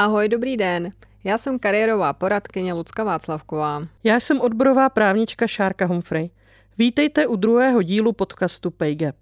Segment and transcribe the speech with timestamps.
[0.00, 0.92] Ahoj, dobrý den.
[1.24, 3.82] Já jsem kariérová poradkyně Lucka Václavková.
[4.04, 6.30] Já jsem odborová právnička Šárka Humphrey.
[6.80, 9.16] Vítejte u druhého dílu podcastu PayGap.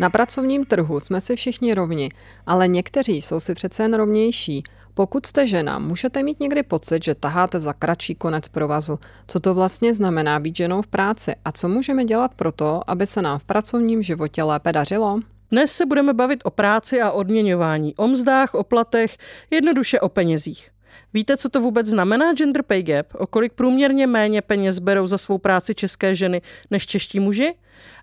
[0.00, 2.10] Na pracovním trhu jsme si všichni rovni,
[2.46, 4.62] ale někteří jsou si přece jen rovnější.
[4.94, 8.98] Pokud jste žena, můžete mít někdy pocit, že taháte za kratší konec provazu.
[9.26, 13.06] Co to vlastně znamená být ženou v práci a co můžeme dělat pro to, aby
[13.06, 15.20] se nám v pracovním životě lépe dařilo?
[15.50, 19.16] Dnes se budeme bavit o práci a odměňování, o mzdách, o platech,
[19.50, 20.70] jednoduše o penězích.
[21.14, 23.06] Víte, co to vůbec znamená gender pay gap?
[23.14, 27.54] O kolik průměrně méně peněz berou za svou práci české ženy než čeští muži?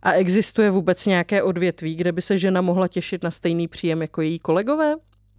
[0.01, 4.21] A existuje vůbec nějaké odvětví, kde by se žena mohla těšit na stejný příjem jako
[4.21, 4.95] její kolegové?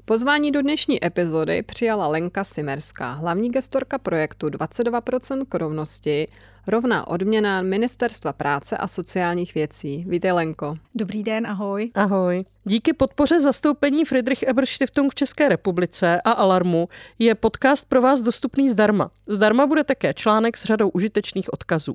[0.06, 6.26] Pozvání do dnešní epizody přijala Lenka Simerská, hlavní gestorka projektu 22% k rovnosti,
[6.66, 10.04] rovná odměna Ministerstva práce a sociálních věcí.
[10.08, 10.76] Vítej Lenko.
[10.94, 11.90] Dobrý den, ahoj.
[11.94, 12.44] Ahoj.
[12.64, 18.22] Díky podpoře zastoupení Friedrich Ebert Stiftung v České republice a Alarmu je podcast pro vás
[18.22, 19.10] dostupný zdarma.
[19.26, 21.92] Zdarma bude také článek s řadou užitečných odkazů.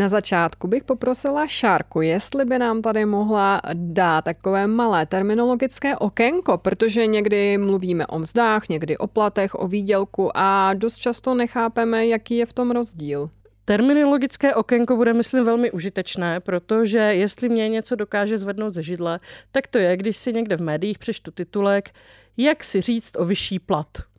[0.00, 6.58] Na začátku bych poprosila Šárku, jestli by nám tady mohla dát takové malé terminologické okénko,
[6.58, 12.36] protože někdy mluvíme o mzdách, někdy o platech, o výdělku a dost často nechápeme, jaký
[12.36, 13.30] je v tom rozdíl.
[13.64, 19.20] Terminologické okénko bude, myslím, velmi užitečné, protože jestli mě něco dokáže zvednout ze židle,
[19.52, 21.90] tak to je, když si někde v médiích přečtu titulek,
[22.36, 24.09] jak si říct o vyšší plat.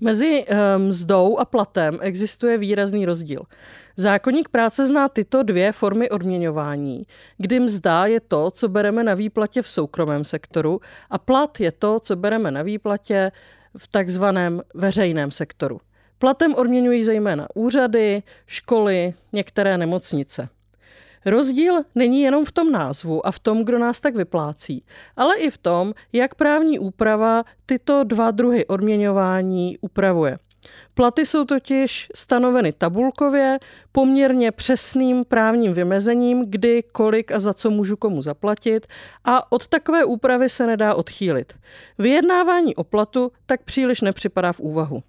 [0.00, 3.42] Mezi eh, mzdou a platem existuje výrazný rozdíl.
[3.96, 7.06] Zákonník práce zná tyto dvě formy odměňování,
[7.38, 10.80] kdy mzda je to, co bereme na výplatě v soukromém sektoru
[11.10, 13.32] a plat je to, co bereme na výplatě
[13.78, 15.80] v takzvaném veřejném sektoru.
[16.18, 20.48] Platem odměňují zejména úřady, školy, některé nemocnice.
[21.26, 24.84] Rozdíl není jenom v tom názvu a v tom, kdo nás tak vyplácí,
[25.16, 30.38] ale i v tom, jak právní úprava tyto dva druhy odměňování upravuje.
[30.94, 33.58] Platy jsou totiž stanoveny tabulkově,
[33.92, 38.86] poměrně přesným právním vymezením, kdy, kolik a za co můžu komu zaplatit
[39.24, 41.52] a od takové úpravy se nedá odchýlit.
[41.98, 45.02] Vyjednávání o platu tak příliš nepřipadá v úvahu.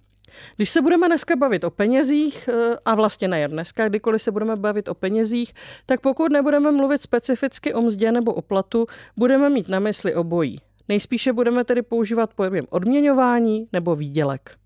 [0.56, 4.56] Když se budeme dneska bavit o penězích, eh, a vlastně nejen dneska, kdykoliv se budeme
[4.56, 5.54] bavit o penězích,
[5.86, 8.86] tak pokud nebudeme mluvit specificky o mzdě nebo o platu,
[9.16, 10.60] budeme mít na mysli obojí.
[10.88, 14.56] Nejspíše budeme tedy používat pojem odměňování nebo výdělek.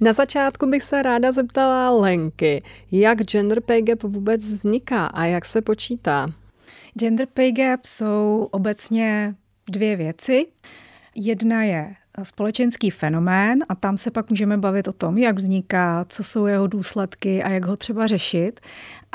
[0.00, 2.62] Na začátku bych se ráda zeptala Lenky,
[2.92, 6.43] jak gender pay gap vůbec vzniká a jak se počítá?
[6.98, 9.34] Gender pay gap jsou obecně
[9.72, 10.46] dvě věci.
[11.14, 16.24] Jedna je společenský fenomén a tam se pak můžeme bavit o tom, jak vzniká, co
[16.24, 18.60] jsou jeho důsledky a jak ho třeba řešit.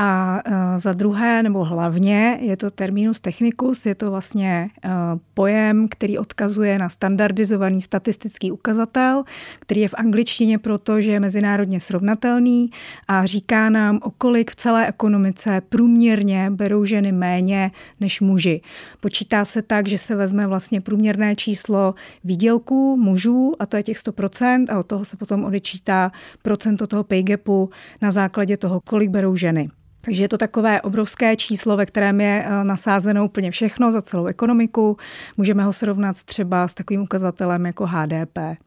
[0.01, 4.89] A e, za druhé, nebo hlavně, je to terminus technicus, je to vlastně e,
[5.33, 9.23] pojem, který odkazuje na standardizovaný statistický ukazatel,
[9.59, 12.71] který je v angličtině proto, že je mezinárodně srovnatelný
[13.07, 18.61] a říká nám, o kolik v celé ekonomice průměrně berou ženy méně než muži.
[18.99, 23.97] Počítá se tak, že se vezme vlastně průměrné číslo výdělků mužů, a to je těch
[23.97, 26.11] 100%, a od toho se potom odečítá
[26.41, 27.69] procento toho pay gapu
[28.01, 29.69] na základě toho, kolik berou ženy.
[30.01, 34.25] Takže je to takové obrovské číslo, ve kterém je eh, nasázeno úplně všechno za celou
[34.25, 34.97] ekonomiku.
[35.37, 38.37] Můžeme ho srovnat třeba s takovým ukazatelem jako HDP.
[38.37, 38.57] Eh,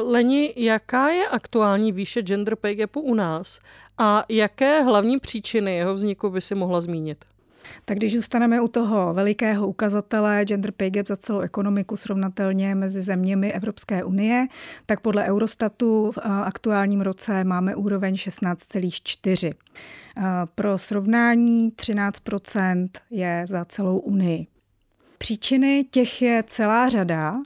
[0.00, 3.60] Leni, jaká je aktuální výše gender pay gapu u nás
[3.98, 7.24] a jaké hlavní příčiny jeho vzniku by si mohla zmínit?
[7.84, 13.02] Tak když zůstaneme u toho velikého ukazatele gender pay gap za celou ekonomiku srovnatelně mezi
[13.02, 14.46] zeměmi Evropské unie,
[14.86, 19.52] tak podle Eurostatu v aktuálním roce máme úroveň 16,4.
[20.54, 24.46] Pro srovnání 13% je za celou unii.
[25.18, 27.36] Příčiny těch je celá řada.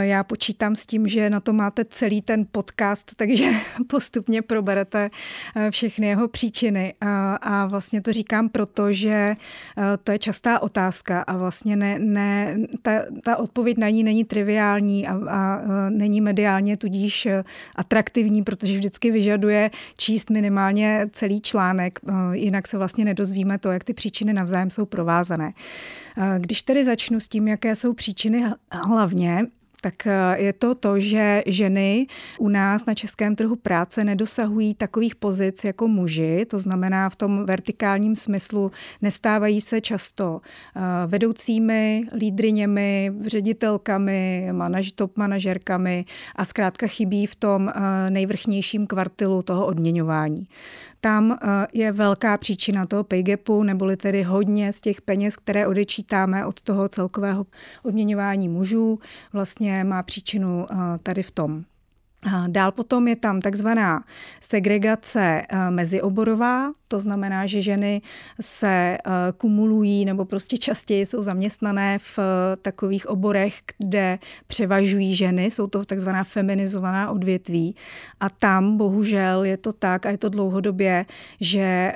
[0.00, 3.50] Já počítám s tím, že na to máte celý ten podcast, takže
[3.86, 5.10] postupně proberete
[5.70, 6.94] všechny jeho příčiny.
[7.40, 9.34] A vlastně to říkám proto, že
[10.04, 12.92] to je častá otázka a vlastně ne, ne, ta,
[13.24, 15.60] ta odpověď na ní není triviální a, a
[15.90, 17.28] není mediálně tudíž
[17.76, 21.98] atraktivní, protože vždycky vyžaduje číst minimálně celý článek,
[22.32, 25.52] jinak se vlastně nedozvíme to, jak ty příčiny navzájem jsou provázané.
[26.38, 29.46] Když tedy začnu s tím, jaké jsou příčiny hlavně,
[29.80, 32.06] tak eh, je to to, že ženy
[32.38, 37.46] u nás na českém trhu práce nedosahují takových pozic jako muži, to znamená v tom
[37.46, 38.70] vertikálním smyslu
[39.02, 40.40] nestávají se často
[40.76, 46.04] eh, vedoucími, lídriněmi, ředitelkami, manaž, top manažerkami
[46.36, 50.48] a zkrátka chybí v tom eh, nejvrchnějším kvartilu toho odměňování
[51.06, 55.66] tam eh, je velká příčina toho pay gapu, neboli tedy hodně z těch peněz, které
[55.66, 57.46] odečítáme od toho celkového
[57.82, 58.98] odměňování mužů,
[59.32, 61.64] vlastně má příčinu eh, tady v tom.
[62.46, 64.04] Dál potom je tam takzvaná
[64.40, 68.02] segregace eh, mezioborová, to znamená, že ženy
[68.40, 68.98] se eh,
[69.36, 75.84] kumulují nebo prostě častěji jsou zaměstnané v eh, takových oborech, kde převažují ženy, jsou to
[75.84, 77.74] takzvaná feminizovaná odvětví.
[78.20, 81.06] A tam bohužel je to tak a je to dlouhodobě,
[81.40, 81.92] že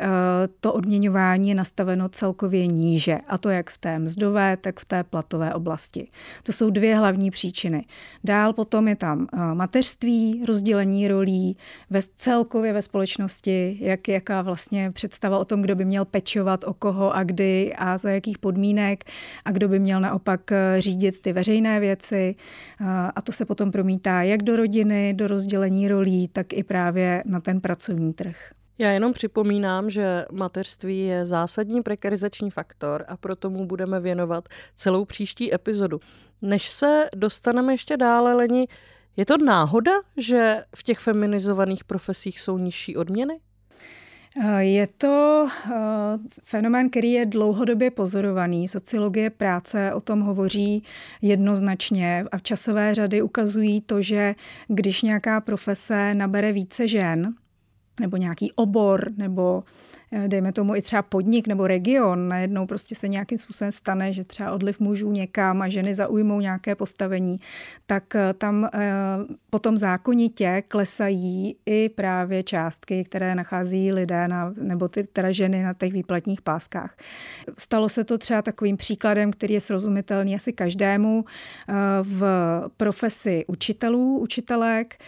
[0.61, 3.19] to odměňování je nastaveno celkově níže.
[3.29, 6.09] A to jak v té mzdové, tak v té platové oblasti.
[6.43, 7.85] To jsou dvě hlavní příčiny.
[8.25, 11.57] Dál potom je tam mateřství, rozdělení rolí
[11.91, 16.75] ve celkově ve společnosti, jak, jaká vlastně představa o tom, kdo by měl pečovat o
[16.75, 19.05] koho a kdy a za jakých podmínek
[19.44, 22.35] a kdo by měl naopak eh, řídit ty veřejné věci.
[22.81, 22.85] Eh,
[23.15, 27.41] a to se potom promítá jak do rodiny, do rozdělení rolí, tak i právě na
[27.41, 28.37] ten pracovní trh.
[28.79, 35.05] Já jenom připomínám, že mateřství je zásadní prekarizační faktor a proto mu budeme věnovat celou
[35.05, 36.00] příští epizodu.
[36.43, 38.69] Než se dostaneme ještě dále, Leni,
[39.17, 43.41] je to náhoda, že v těch feminizovaných profesích jsou nižší odměny?
[44.38, 45.71] Eh, je to eh,
[46.44, 48.69] fenomén, který je dlouhodobě pozorovaný.
[48.69, 50.82] Sociologie práce o tom hovoří
[51.23, 54.35] jednoznačně a časové řady ukazují to, že
[54.69, 57.35] když nějaká profese nabere více žen,
[58.00, 59.65] nebo nějaký obor, nebo
[60.27, 64.53] dejme tomu i třeba podnik nebo region, najednou prostě se nějakým způsobem stane, že třeba
[64.53, 67.37] odliv mužů někam a ženy zaujmou nějaké postavení,
[67.87, 68.81] tak eh, tam eh,
[69.51, 75.73] potom zákonitě klesají i právě částky, které nachází lidé na, nebo ty teda ženy na
[75.73, 76.97] těch výplatních páskách.
[77.59, 81.25] Stalo se to třeba takovým příkladem, který je srozumitelný asi každému
[82.03, 82.23] v
[82.77, 84.99] profesi učitelů, učitelek.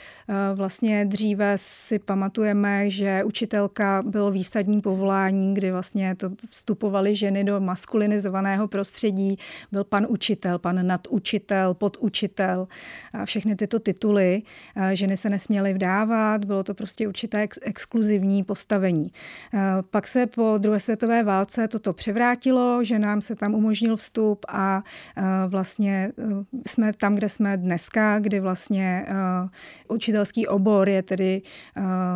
[0.54, 7.60] Vlastně dříve si pamatujeme, že učitelka byl výsadní povolání, kdy vlastně to vstupovaly ženy do
[7.60, 9.38] maskulinizovaného prostředí.
[9.72, 12.68] Byl pan učitel, pan nadučitel, podučitel
[13.12, 14.42] a všechny tyto tituly.
[14.92, 19.12] Ženy se nesměly vdávat, bylo to prostě určité ex- exkluzivní postavení.
[19.90, 24.82] Pak se po druhé světové válce toto převrátilo, že nám se tam umožnil vstup a
[25.48, 29.06] vlastně e, jsme tam, kde jsme dneska, kdy vlastně
[29.88, 31.42] učitelský obor je tedy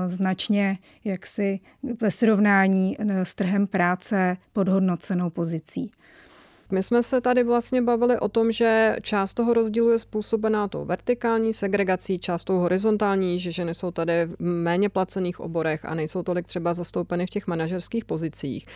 [0.06, 1.60] značně jaksi
[2.00, 5.90] ve srovnání porovnání eh, s trhem práce podhodnocenou pozicí.
[6.70, 10.84] My jsme se tady vlastně bavili o tom, že část toho rozdílu je způsobená tou
[10.84, 16.22] vertikální segregací, část tou horizontální, že ženy jsou tady v méně placených oborech a nejsou
[16.22, 18.66] tolik třeba zastoupeny v těch manažerských pozicích.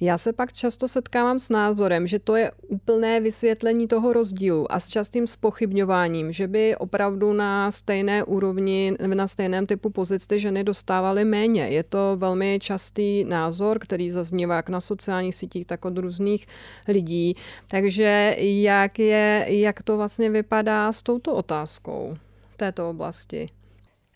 [0.00, 4.80] Já se pak často setkávám s názorem, že to je úplné vysvětlení toho rozdílu a
[4.80, 10.64] s častým spochybňováním, že by opravdu na stejné úrovni, na stejném typu pozic ty ženy
[10.64, 11.68] dostávaly méně.
[11.68, 16.46] Je to velmi častý názor, který zaznívá jak na sociálních sítích, tak od různých
[16.88, 17.34] lidí.
[17.66, 22.16] Takže jak, je, jak to vlastně vypadá s touto otázkou
[22.56, 23.48] této oblasti?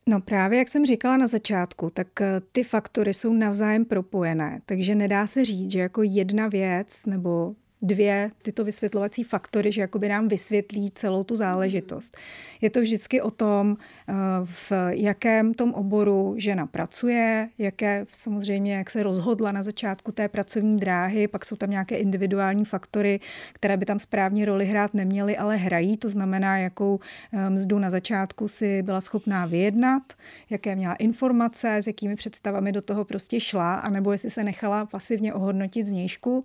[0.07, 4.95] No právě, jak jsem říkala na začátku, tak eh, ty faktory jsou navzájem propojené, takže
[4.95, 10.29] nedá se říct, že jako jedna věc nebo dvě tyto vysvětlovací faktory, že jakoby nám
[10.29, 12.17] vysvětlí celou tu záležitost.
[12.61, 13.77] Je to vždycky o tom,
[14.09, 14.13] eh,
[14.45, 20.77] v jakém tom oboru žena pracuje, jaké samozřejmě, jak se rozhodla na začátku té pracovní
[20.77, 23.21] dráhy, pak jsou tam nějaké individuální faktory,
[23.53, 27.01] které by tam správně roli hrát neměly, ale hrají, to znamená, jakou
[27.33, 30.03] eh, mzdu na začátku si byla schopná vyjednat,
[30.51, 35.35] jaké měla informace, s jakými představami do toho prostě šla, anebo jestli se nechala pasivně
[35.35, 36.45] ohodnotit zvnějšku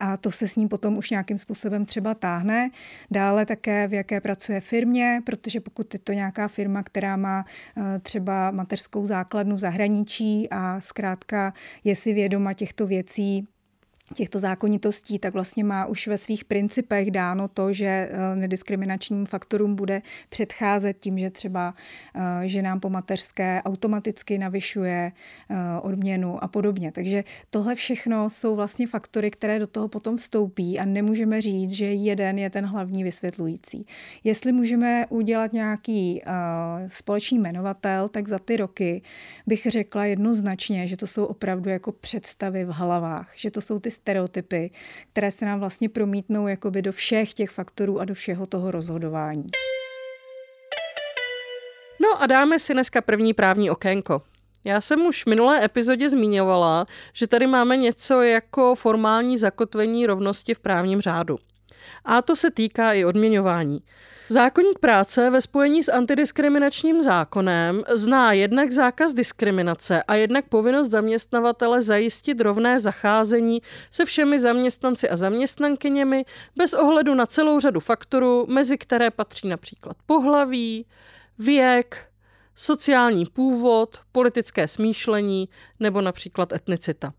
[0.00, 2.70] a to se s ním potom už nějakým způsobem třeba táhne.
[3.10, 7.44] Dále také v jaké pracuje firmě, protože pokud je to nějaká firma, která má
[7.76, 11.52] eh, třeba mateřskou základnu v zahraničí a zkrátka
[11.84, 13.48] je si vědoma těchto věcí,
[14.14, 19.74] těchto zákonitostí, tak vlastně má už ve svých principech dáno to, že eh, nediskriminačním faktorům
[19.74, 21.74] bude předcházet tím, že třeba
[22.14, 25.12] eh, ženám po mateřské automaticky navyšuje
[25.50, 26.92] eh, odměnu a podobně.
[26.92, 31.86] Takže tohle všechno jsou vlastně faktory, které do toho potom vstoupí a nemůžeme říct, že
[31.86, 33.86] jeden je ten hlavní vysvětlující.
[34.24, 36.22] Jestli můžeme udělat nějaký
[36.86, 39.02] společný jmenovatel, tak za ty roky
[39.46, 43.90] bych řekla jednoznačně, že to jsou opravdu jako představy v hlavách, že to jsou ty
[44.00, 44.70] stereotypy,
[45.12, 49.46] které se nám vlastně promítnou jakoby do všech těch faktorů a do všeho toho rozhodování.
[52.02, 54.22] No a dáme si dneska první právní okénko.
[54.64, 60.54] Já jsem už v minulé epizodě zmiňovala, že tady máme něco jako formální zakotvení rovnosti
[60.54, 61.36] v právním řádu.
[62.04, 63.80] A to se týká i odměňování.
[64.32, 71.82] Zákonník práce ve spojení s antidiskriminačním zákonem zná jednak zákaz diskriminace a jednak povinnost zaměstnavatele
[71.82, 76.24] zajistit rovné zacházení se všemi zaměstnanci a zaměstnankyněmi
[76.56, 80.86] bez ohledu na celou řadu faktorů, mezi které patří například pohlaví,
[81.38, 82.06] věk,
[82.54, 85.48] sociální původ, politické smýšlení
[85.80, 87.12] nebo například etnicita.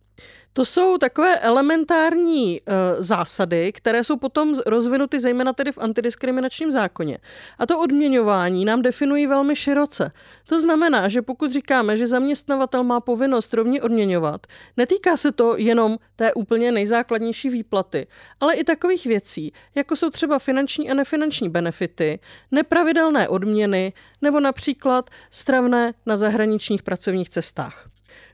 [0.54, 7.18] To jsou takové elementární uh, zásady, které jsou potom rozvinuty zejména tedy v antidiskriminačním zákoně.
[7.60, 10.12] A to odměňování nám definují velmi široce.
[10.48, 15.98] To znamená, že pokud říkáme, že zaměstnavatel má povinnost rovně odměňovat, netýká se to jenom
[16.16, 18.08] té úplně nejzákladnější výplaty,
[18.40, 22.20] ale i takových věcí, jako jsou třeba finanční a nefinanční benefity,
[22.52, 27.91] nepravidelné odměny nebo například stravné na zahraničních pracovních cestách.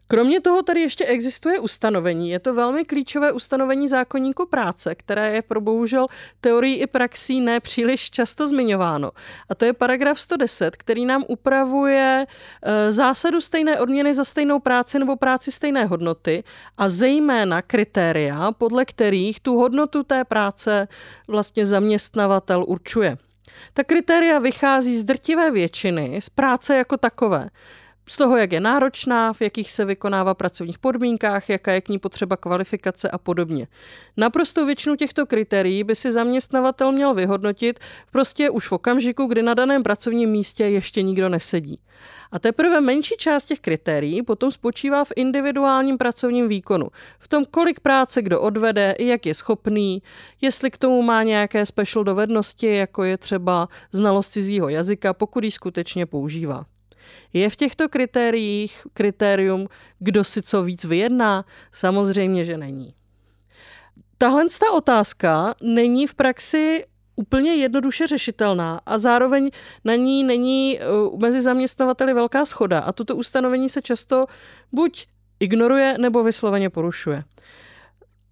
[0.07, 2.29] Kromě toho tady ještě existuje ustanovení.
[2.29, 6.07] Je to velmi klíčové ustanovení zákonníku práce, které je pro bohužel
[6.41, 9.11] teorií i praxí nepříliš často zmiňováno.
[9.49, 12.25] A to je paragraf 110, který nám upravuje
[12.61, 16.43] e, zásadu stejné odměny za stejnou práci nebo práci stejné hodnoty
[16.77, 20.87] a zejména kritéria, podle kterých tu hodnotu té práce
[21.27, 23.17] vlastně zaměstnavatel určuje.
[23.73, 27.49] Ta kritéria vychází z drtivé většiny, z práce jako takové
[28.09, 31.99] z toho, jak je náročná, v jakých se vykonává pracovních podmínkách, jaká je k ní
[31.99, 33.67] potřeba kvalifikace a podobně.
[34.17, 37.79] Naprosto většinu těchto kritérií by si zaměstnavatel měl vyhodnotit
[38.11, 41.79] prostě už v okamžiku, kdy na daném pracovním místě ještě nikdo nesedí.
[42.31, 46.87] A teprve menší část těch kritérií potom spočívá v individuálním pracovním výkonu.
[47.19, 50.03] V tom, kolik práce kdo odvede, jak je schopný,
[50.41, 55.51] jestli k tomu má nějaké special dovednosti, jako je třeba znalost cizího jazyka, pokud ji
[55.51, 56.65] skutečně používá.
[57.33, 59.67] Je v těchto kritériích kritérium,
[59.99, 61.45] kdo si co víc vyjedná?
[61.71, 62.93] Samozřejmě, že není.
[64.17, 69.51] Tahle ta otázka není v praxi úplně jednoduše řešitelná a zároveň
[69.83, 74.25] na ní není uh, mezi zaměstnavateli velká schoda a toto ustanovení se často
[74.71, 75.07] buď
[75.39, 77.23] ignoruje nebo vysloveně porušuje.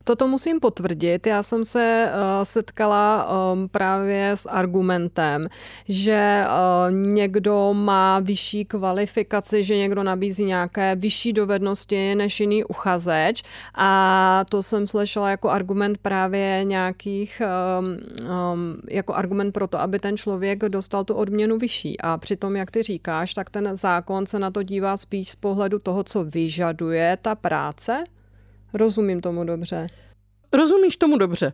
[0.07, 1.27] Toto musím potvrdit.
[1.27, 5.47] Já jsem se uh, setkala um, právě s argumentem,
[5.89, 13.43] že uh, někdo má vyšší kvalifikaci, že někdo nabízí nějaké vyšší dovednosti než jiný uchazeč
[13.75, 17.41] a to jsem slyšela jako argument právě nějakých,
[17.79, 17.97] um,
[18.53, 22.01] um, jako argument pro to, aby ten člověk dostal tu odměnu vyšší.
[22.01, 25.79] A přitom, jak ty říkáš, tak ten zákon se na to dívá spíš z pohledu
[25.79, 28.03] toho, co vyžaduje ta práce,
[28.75, 29.87] Rozumím tomu dobře.
[30.53, 31.53] Rozumíš tomu dobře.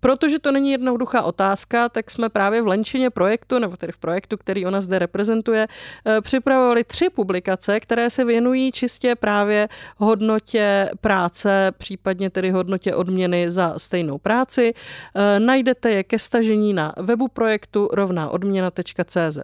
[0.00, 4.36] Protože to není jednoduchá otázka, tak jsme právě v Lenčině projektu, nebo tedy v projektu,
[4.36, 5.68] který ona zde reprezentuje,
[6.06, 13.50] eh, připravovali tři publikace, které se věnují čistě právě hodnotě práce, případně tedy hodnotě odměny
[13.50, 14.74] za stejnou práci.
[15.14, 19.38] Eh, najdete je ke stažení na webu projektu rovnáodměna.cz.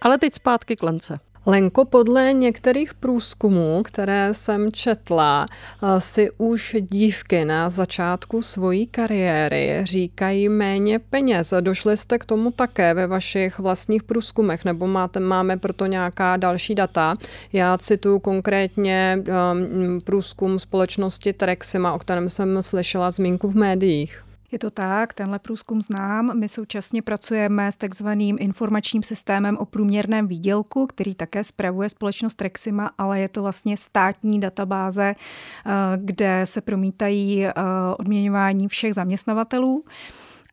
[0.00, 1.29] Ale teď zpátky k Lence.
[1.46, 5.46] Lenko, podle některých průzkumů, které jsem četla,
[5.82, 11.54] eh, si už dívky na začátku svojí kariéry říkají méně peněz.
[11.60, 16.74] Došli jste k tomu také ve vašich vlastních průzkumech, nebo máte, máme proto nějaká další
[16.74, 17.14] data?
[17.52, 19.18] Já cituju konkrétně
[19.52, 24.29] um, průzkum společnosti Trexima, o kterém jsem slyšela zmínku v médiích.
[24.52, 26.38] Je to tak, tenhle průzkum znám.
[26.38, 32.90] My současně pracujeme s takzvaným informačním systémem o průměrném výdělku, který také spravuje společnost Trexima,
[32.98, 37.52] ale je to vlastně státní databáze, eh, kde se promítají eh,
[37.98, 39.84] odměňování všech zaměstnavatelů.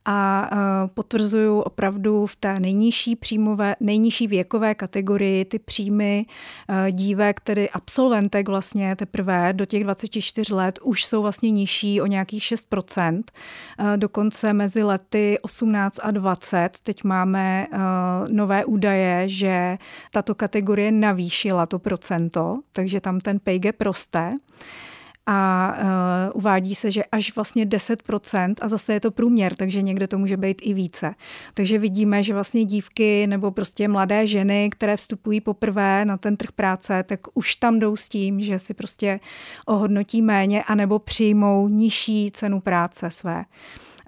[0.09, 0.49] A
[0.93, 6.25] potvrzuju opravdu v té nejnižší příjmové, nejnižší věkové kategorii ty příjmy
[6.91, 12.43] dívek, tedy absolventek vlastně teprve do těch 24 let už jsou vlastně nižší o nějakých
[12.43, 13.23] 6%.
[13.95, 17.67] Dokonce mezi lety 18 a 20 teď máme
[18.29, 19.77] nové údaje, že
[20.11, 24.33] tato kategorie navýšila to procento, takže tam ten pay gap roste
[25.27, 25.87] a uh,
[26.33, 30.37] uvádí se, že až vlastně 10% a zase je to průměr, takže někde to může
[30.37, 31.15] být i více.
[31.53, 36.51] Takže vidíme, že vlastně dívky nebo prostě mladé ženy, které vstupují poprvé na ten trh
[36.51, 39.19] práce, tak už tam jdou s tím, že si prostě
[39.65, 43.45] ohodnotí méně anebo přijmou nižší cenu práce své.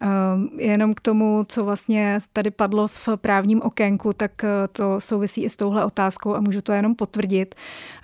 [0.02, 5.44] Ehm, jenom k tomu, co vlastně tady padlo v právním okénku, tak eh, to souvisí
[5.44, 7.56] i s touhle otázkou a můžu to jenom potvrdit.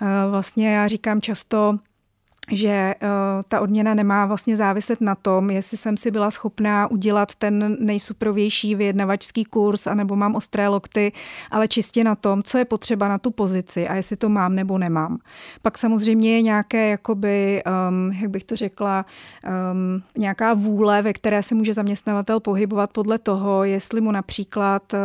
[0.02, 1.78] Eh, vlastně já říkám často,
[2.52, 3.08] že uh,
[3.48, 8.74] ta odměna nemá vlastně záviset na tom, jestli jsem si byla schopná udělat ten nejsuprovější
[8.74, 11.12] vyjednavačský kurz, anebo mám ostré lokty,
[11.50, 14.78] ale čistě na tom, co je potřeba na tu pozici a jestli to mám nebo
[14.78, 15.18] nemám.
[15.62, 19.06] Pak samozřejmě je nějaké, jakoby, um, jak bych to řekla,
[19.72, 24.98] um, nějaká vůle, ve které se může zaměstnavatel pohybovat podle toho, jestli mu například uh,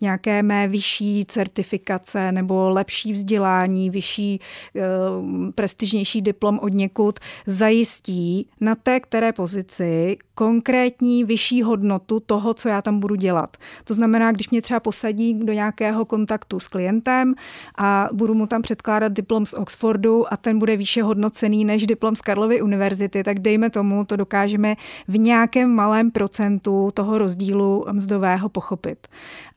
[0.00, 4.40] nějaké mé vyšší certifikace nebo lepší vzdělání, vyšší,
[4.74, 12.68] uh, prestižnější diplom od někud zajistí na té které pozici konkrétní vyšší hodnotu toho, co
[12.68, 13.56] já tam budu dělat.
[13.84, 17.34] To znamená, když mě třeba posadí do nějakého kontaktu s klientem
[17.78, 22.16] a budu mu tam předkládat diplom z Oxfordu a ten bude výše hodnocený než diplom
[22.16, 24.76] z Karlovy univerzity, tak dejme tomu, to dokážeme
[25.08, 29.08] v nějakém malém procentu toho rozdílu mzdového pochopit.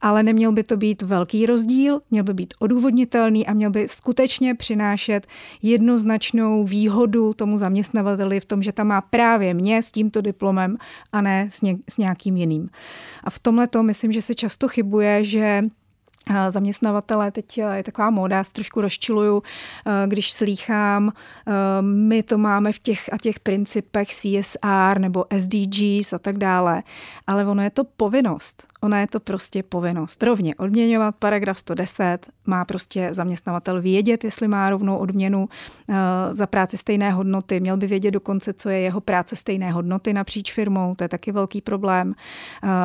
[0.01, 4.55] Ale neměl by to být velký rozdíl, měl by být odůvodnitelný a měl by skutečně
[4.55, 5.27] přinášet
[5.61, 10.77] jednoznačnou výhodu výhodu tomu zaměstnavateli v tom, že tam má právě mě s tímto diplomem
[11.11, 12.69] a ne s, ně, s nějakým jiným.
[13.23, 15.63] A v tomhle to myslím, že se často chybuje, že
[16.49, 19.43] zaměstnavatele, teď je taková móda, já trošku rozčiluju,
[20.07, 21.11] když slýchám,
[21.81, 26.83] my to máme v těch a těch principech CSR nebo SDGs a tak dále,
[27.27, 28.67] ale ono je to povinnost.
[28.81, 30.23] Ona je to prostě povinnost.
[30.23, 35.49] Rovně odměňovat paragraf 110 má prostě zaměstnavatel vědět, jestli má rovnou odměnu
[36.31, 37.59] za práci stejné hodnoty.
[37.59, 40.95] Měl by vědět dokonce, co je jeho práce stejné hodnoty napříč firmou.
[40.95, 42.13] To je taky velký problém.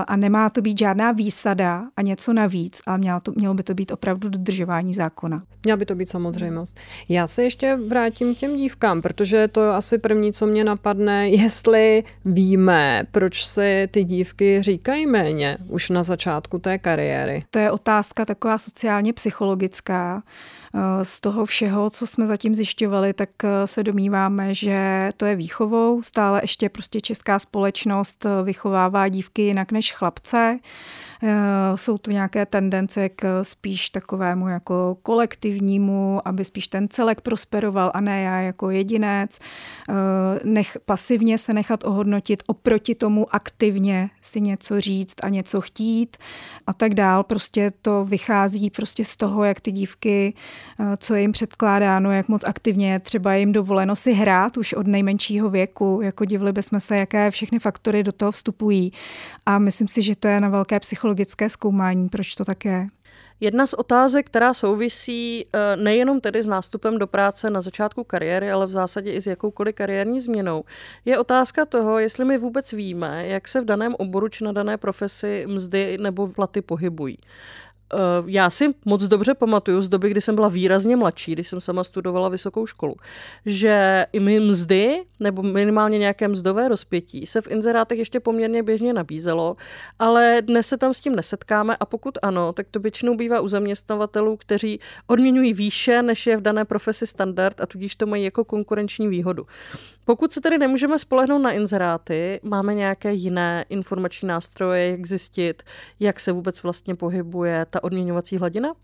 [0.07, 3.75] A nemá to být žádná výsada a něco navíc, a mělo, to, mělo by to
[3.75, 5.43] být opravdu dodržování zákona.
[5.64, 6.81] Měla by to být samozřejmost.
[7.09, 11.28] Já se ještě vrátím k těm dívkám, protože to je asi první, co mě napadne,
[11.45, 15.59] jestli víme, proč se ty dívky říkají méně.
[15.69, 17.45] Už na začátku té kariéry?
[17.50, 20.23] To je otázka taková sociálně psychologická.
[20.76, 25.37] Eh, z toho všeho, co jsme zatím zjišťovali, tak eh, se domýváme, že to je
[25.37, 26.02] výchovou.
[26.02, 30.58] Stále ještě prostě česká společnost eh, vychovává dívky jinak než chlapce.
[31.75, 38.00] Jsou tu nějaké tendence k spíš takovému jako kolektivnímu, aby spíš ten celek prosperoval a
[38.00, 39.39] ne já jako jedinec.
[40.45, 46.17] Nech, pasivně se nechat ohodnotit oproti tomu aktivně si něco říct a něco chtít
[46.67, 47.23] a tak dál.
[47.23, 50.35] Prostě to vychází prostě z toho, jak ty dívky
[50.81, 54.87] Eh, co je jim předkládáno, jak moc aktivně třeba jim dovoleno si hrát už od
[54.87, 56.00] nejmenšího věku.
[56.03, 58.93] Jako divili bychom se, jaké všechny faktory do toho vstupují.
[59.47, 62.87] A myslím si, že to je na velké psychologické zkoumání, proč to tak je.
[63.45, 68.50] Jedna z otázek, která souvisí eh, nejenom tedy s nástupem do práce na začátku kariéry,
[68.50, 70.65] ale v zásadě i s jakoukoliv kariérní změnou,
[71.04, 74.76] je otázka toho, jestli my vůbec víme, jak se v daném oboru či na dané
[74.76, 77.19] profesi mzdy nebo platy pohybují.
[77.92, 81.60] Eh, já si moc dobře pamatuju z doby, kdy jsem byla výrazně mladší, když jsem
[81.60, 82.94] sama studovala vysokou školu,
[83.47, 88.92] že i my mzdy nebo minimálně nějaké mzdové rozpětí se v inzerátech ještě poměrně běžně
[88.92, 89.56] nabízelo,
[89.99, 93.49] ale dnes se tam s tím nesetkáme a pokud ano, tak to většinou bývá u
[93.49, 98.44] zaměstnavatelů, kteří odměňují výše, než je v dané profesi standard a tudíž to mají jako
[98.44, 99.47] konkurenční výhodu.
[100.04, 105.62] Pokud se tedy nemůžeme spolehnout na inzeráty, máme nějaké jiné informační nástroje, jak zjistit,
[106.00, 108.75] jak se vůbec vlastně pohybuje ta odměňovací hladina?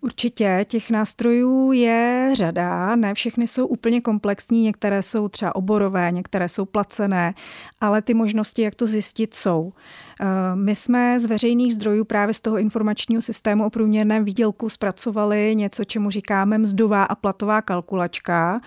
[0.00, 6.48] Určitě těch nástrojů je řada, ne všechny jsou úplně komplexní, některé jsou třeba oborové, některé
[6.48, 7.34] jsou placené,
[7.80, 9.72] ale ty možnosti, jak to zjistit, jsou.
[10.20, 15.54] Eh, my jsme z veřejných zdrojů právě z toho informačního systému o průměrném výdělku zpracovali
[15.56, 18.60] něco, čemu říkáme mzdová a platová kalkulačka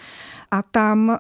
[0.51, 1.17] a tam eh,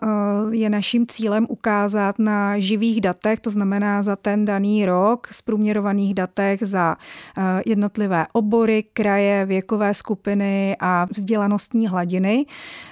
[0.55, 6.59] je naším cílem ukázat na živých datech, to znamená za ten daný rok, zprůměrovaných datech
[6.63, 6.95] za
[7.37, 12.45] eh, jednotlivé obory, kraje, věkové skupiny a vzdělanostní hladiny,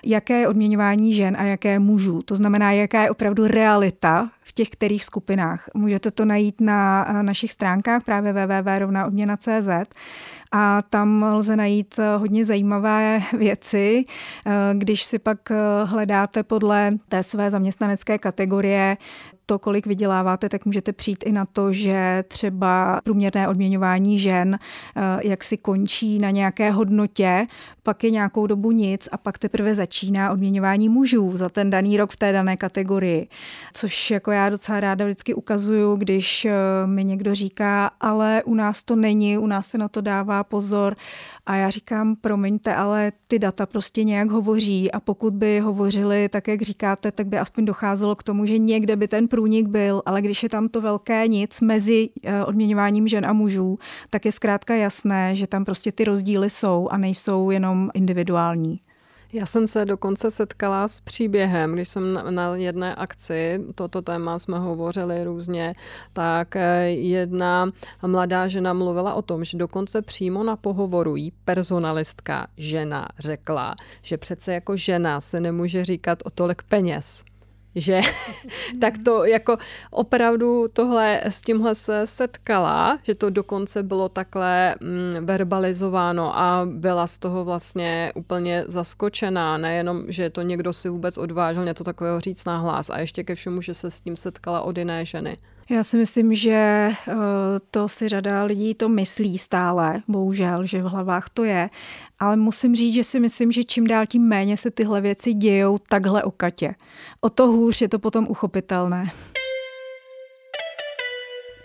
[0.06, 2.22] jaké je odměňování žen a jaké mužů.
[2.22, 5.70] To znamená, jaká je opravdu realita v těch kterých skupinách.
[5.74, 9.70] Můžete to najít na našich stránkách právě www.rovnaodměna.cz
[10.52, 14.04] a tam lze najít hodně zajímavé věci.
[14.74, 15.38] Když si pak
[15.86, 18.98] hledáte podle té své zaměstnanecké kategorie
[19.50, 24.60] to, kolik vyděláváte, tak můžete přijít i na to, že třeba průměrné odměňování žen
[24.96, 27.48] eh, jak si končí na nějaké hodnotě,
[27.84, 32.12] pak je nějakou dobu nic a pak teprve začíná odměňování mužů za ten daný rok
[32.12, 33.28] v té dané kategorii.
[33.74, 36.54] Což jako já docela ráda vždycky ukazuju, když eh,
[36.86, 40.96] mi někdo říká, ale u nás to není, u nás se na to dává pozor
[41.50, 46.48] a já říkám, promiňte, ale ty data prostě nějak hovoří a pokud by hovořili tak,
[46.48, 50.22] jak říkáte, tak by aspoň docházelo k tomu, že někde by ten průnik byl, ale
[50.22, 54.76] když je tam to velké nic mezi eh, odměňováním žen a mužů, tak je zkrátka
[54.76, 58.80] jasné, že tam prostě ty rozdíly jsou a nejsou jenom individuální.
[59.34, 64.60] Já jsem se dokonce setkala s příběhem, když jsem na jedné akci, toto téma jsme
[64.60, 65.74] hovořili různě,
[66.14, 67.72] tak eh, jedna
[68.08, 74.18] mladá žena mluvila o tom, že dokonce přímo na pohovoru jí personalistka žena řekla, že
[74.18, 77.24] přece jako žena se nemůže říkat o tolik peněz
[77.76, 78.00] že
[78.82, 79.58] tak to jako
[79.92, 87.08] opravdu tohle s tímhle se setkala, že to dokonce bylo takhle mm, verbalizováno a byla
[87.08, 92.46] z toho vlastně úplně zaskočená, nejenom, že to někdo si vůbec odvážil něco takového říct
[92.46, 95.38] na hlas a ještě ke všemu, že se s tím setkala od jiné ženy.
[95.72, 97.14] Já si myslím, že eh,
[97.72, 101.70] to si řada lidí to myslí stále, bohužel, že v hlavách to je.
[102.20, 105.78] Ale musím říct, že si myslím, že čím dál tím méně se tyhle věci dějou
[105.78, 106.76] takhle o katě.
[107.22, 109.12] O to hůř je to potom uchopitelné.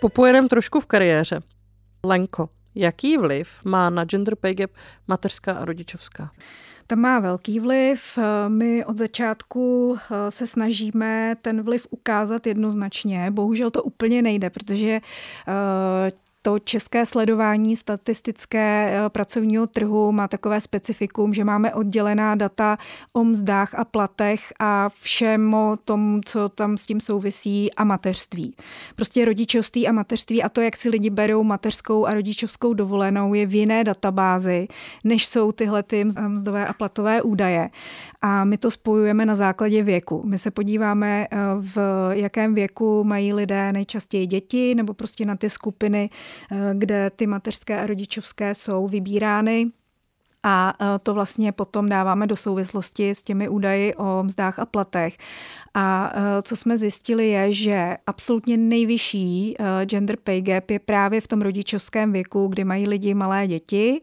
[0.00, 1.40] Popojedeme trošku v kariéře.
[2.04, 4.70] Lenko, jaký vliv má na gender pay gap
[5.08, 6.30] mateřská a rodičovská?
[6.86, 8.18] Tam má velký vliv.
[8.48, 13.30] My od začátku eh, se snažíme ten vliv ukázat jednoznačně.
[13.30, 15.00] Bohužel to úplně nejde, protože
[15.48, 16.10] eh,
[16.46, 22.78] to české sledování statistické eh, pracovního trhu má takové specifikum, že máme oddělená data
[23.12, 28.56] o mzdách a platech a všem o tom, co tam s tím souvisí a mateřství.
[28.96, 33.46] Prostě rodičovství a mateřství a to, jak si lidi berou mateřskou a rodičovskou dovolenou, je
[33.46, 34.68] v jiné databázi,
[35.04, 37.70] než jsou tyhle ty mzdové a platové údaje.
[38.22, 40.22] A my to spojujeme na základě věku.
[40.24, 41.78] My se podíváme, eh, v
[42.10, 46.08] jakém věku mají lidé nejčastěji děti, nebo prostě na ty skupiny,
[46.72, 49.70] kde ty mateřské a rodičovské jsou vybírány.
[50.46, 55.16] A eh, to vlastně potom dáváme do souvislosti s těmi údaji o mzdách a platech.
[55.74, 61.42] A co jsme zjistili je, že absolutně nejvyšší gender pay gap je právě v tom
[61.42, 64.00] rodičovském věku, kdy mají lidi malé děti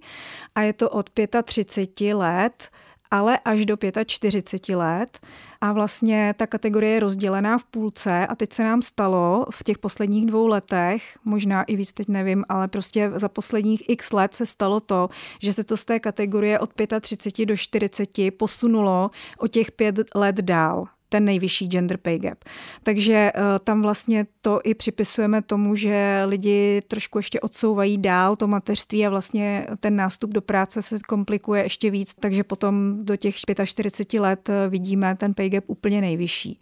[0.56, 1.10] a je to od
[1.44, 2.70] 35 let
[3.12, 5.20] ale až do 45 let.
[5.62, 9.78] A vlastně ta kategorie je rozdělená v půlce a teď se nám stalo v těch
[9.78, 14.46] posledních dvou letech, možná i víc teď nevím, ale prostě za posledních x let se
[14.46, 16.70] stalo to, že se to z té kategorie od
[17.02, 22.38] 35 do 40 posunulo o těch pět let dál ten nejvyšší gender pay gap.
[22.84, 28.48] Takže eh, tam vlastně to i připisujeme tomu, že lidi trošku ještě odsouvají dál to
[28.48, 33.36] mateřství a vlastně ten nástup do práce se komplikuje ještě víc, takže potom do těch
[33.66, 36.60] 45 let eh, vidíme ten pay gap úplně nejvyšší.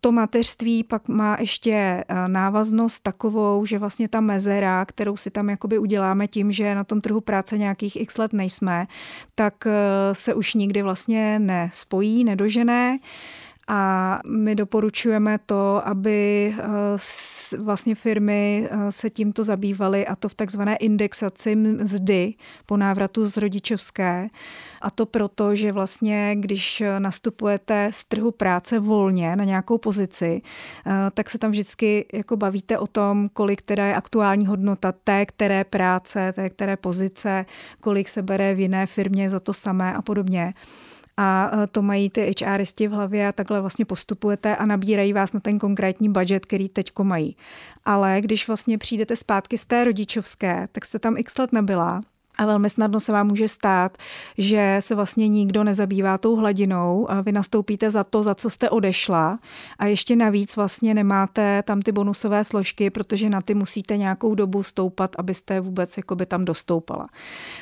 [0.00, 5.50] To mateřství pak má ještě eh, návaznost takovou, že vlastně ta mezera, kterou si tam
[5.50, 8.86] jakoby uděláme tím, že na tom trhu práce nějakých x let nejsme,
[9.34, 9.66] tak
[10.12, 12.98] se už nikdy vlastně nespojí, nedožené.
[13.68, 16.64] A my doporučujeme to, aby eh,
[17.58, 22.34] vlastně firmy eh, se tímto zabývaly a to v takzvané indexaci mzdy
[22.66, 24.28] po návratu z rodičovské.
[24.80, 30.42] A to proto, že vlastně, když nastupujete z trhu práce volně na nějakou pozici,
[30.86, 35.26] eh, tak se tam vždycky jako bavíte o tom, kolik teda je aktuální hodnota té,
[35.26, 37.46] které práce, té, které pozice,
[37.80, 40.52] kolik se bere v jiné firmě za to samé a podobně
[41.22, 45.32] a e, to mají ty HRisti v hlavě a takhle vlastně postupujete a nabírají vás
[45.32, 47.36] na ten konkrétní budget, který teďko mají.
[47.84, 52.02] Ale když vlastně přijdete zpátky z té rodičovské, tak jste tam x let nebyla
[52.42, 53.98] a velmi snadno se vám může stát,
[54.38, 58.70] že se vlastně nikdo nezabývá tou hladinou a vy nastoupíte za to, za co jste
[58.70, 59.38] odešla
[59.78, 64.62] a ještě navíc vlastně nemáte tam ty bonusové složky, protože na ty musíte nějakou dobu
[64.62, 67.08] stoupat, abyste vůbec jakoby tam dostoupala.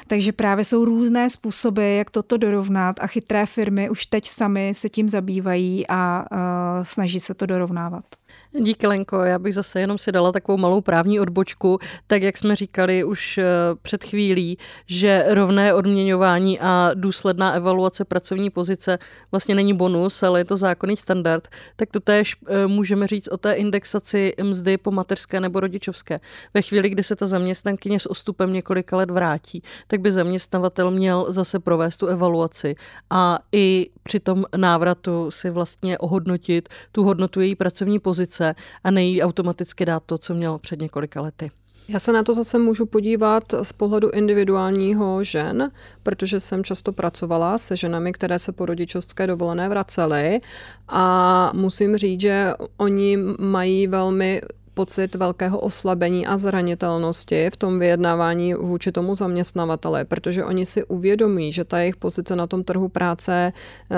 [0.06, 4.88] Takže právě jsou různé způsoby, jak toto dorovnat a chytré firmy už teď sami se
[4.88, 6.38] tím zabývají a uh,
[6.84, 8.04] snaží se to dorovnávat.
[8.52, 9.20] Díky, Lenko.
[9.20, 13.38] Já bych zase jenom si dala takovou malou právní odbočku, tak jak jsme říkali už
[13.38, 13.44] eh,
[13.82, 18.98] před chvílí, že rovné odměňování a důsledná evaluace pracovní pozice
[19.30, 23.36] vlastně není bonus, ale je to zákonný standard, tak to též eh, můžeme říct o
[23.36, 26.20] té indexaci mzdy po mateřské nebo rodičovské.
[26.54, 31.26] Ve chvíli, kdy se ta zaměstnankyně s ostupem několika let vrátí, tak by zaměstnavatel měl
[31.28, 32.74] zase provést tu evaluaci
[33.10, 38.54] a i při tom návratu si vlastně ohodnotit tu hodnotu její pracovní pozice
[38.84, 41.50] a nejí automaticky dát to, co mělo před několika lety.
[41.92, 45.70] Já se na to zase můžu podívat z pohledu individuálního žen,
[46.02, 50.40] protože jsem často pracovala se ženami, které se po rodičovské dovolené vracely.
[50.88, 54.40] A musím říct, že oni mají velmi
[54.80, 61.52] pocit velkého oslabení a zranitelnosti v tom vyjednávání vůči tomu zaměstnavatele, protože oni si uvědomí,
[61.52, 63.96] že ta jejich pozice na tom trhu práce eh,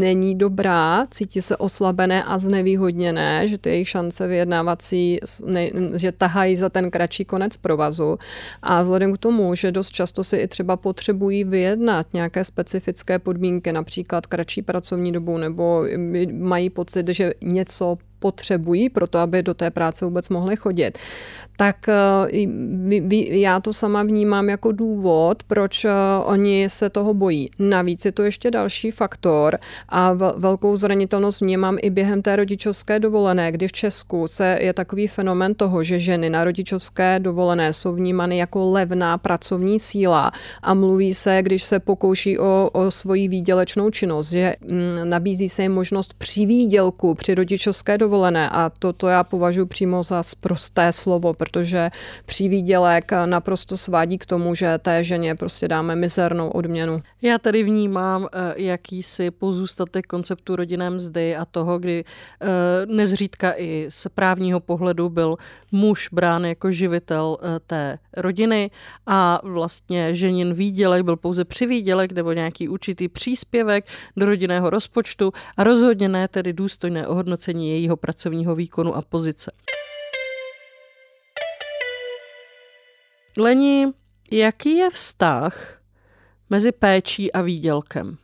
[0.00, 5.20] není dobrá, cítí se oslabené a znevýhodněné, že ty jejich šance vyjednávací,
[5.94, 8.18] že tahají za ten kratší konec provazu.
[8.62, 13.72] A vzhledem k tomu, že dost často si i třeba potřebují vyjednat nějaké specifické podmínky,
[13.72, 15.84] například kratší pracovní dobu, nebo
[16.32, 20.98] mají pocit, že něco potřebují pro to, aby do té práce vůbec mohli chodit,
[21.56, 21.92] tak eh,
[23.36, 25.90] já to sama vnímám jako důvod, proč eh,
[26.24, 27.50] oni se toho bojí.
[27.58, 29.58] Navíc je to ještě další faktor
[29.88, 35.06] a velkou zranitelnost vnímám i během té rodičovské dovolené, kdy v Česku se je takový
[35.08, 40.32] fenomen toho, že ženy na rodičovské dovolené jsou vnímány jako levná pracovní síla
[40.62, 45.62] a mluví se, když se pokouší o, o svoji výdělečnou činnost, že mm, nabízí se
[45.62, 50.22] jim možnost při výdělku při rodičovské dovolené dovolené a to, to já považuji přímo za
[50.22, 51.90] sprosté slovo, protože
[52.26, 57.00] přívýdělek naprosto svádí k tomu, že té ženě prostě dáme mizernou odměnu.
[57.22, 62.46] Já tady vnímám eh, jakýsi pozůstatek konceptu rodinné mzdy a toho, kdy eh,
[62.86, 65.36] nezřídka i z právního pohledu byl
[65.72, 68.70] muž brán jako živitel eh, té rodiny
[69.06, 73.84] a vlastně ženin výdělek byl pouze přivýdělek nebo nějaký určitý příspěvek
[74.16, 79.52] do rodinného rozpočtu a rozhodně ne tedy důstojné ohodnocení jejího pracovního výkonu a pozice.
[83.38, 83.86] Leni,
[84.30, 85.80] jaký je vztah
[86.50, 88.16] mezi péčí a výdělkem?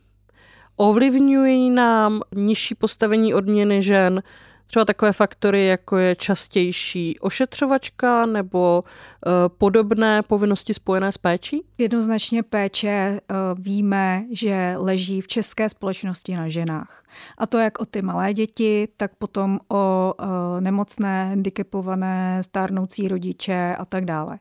[0.77, 4.23] Ovlivňují nám nižší postavení odměny žen
[4.71, 11.63] třeba takové faktory, jako je častější ošetřovačka nebo uh, podobné povinnosti spojené s péčí?
[11.79, 17.05] Jednoznačně péče uh, víme, že leží v české společnosti na ženách.
[17.39, 20.27] A to jak o ty malé děti, tak potom o uh,
[20.61, 24.39] nemocné, handicapované, stárnoucí rodiče a tak dále.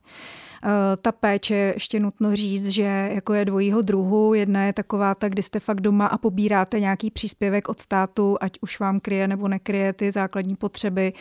[0.64, 4.34] Eh, ta péče, ještě nutno říct, že jako je dvojího druhu.
[4.34, 8.52] Jedna je taková, tak kdy jste fakt doma a pobíráte nějaký příspěvek od státu, ať
[8.62, 11.14] už vám kryje nebo nekryje ty základní potřeby,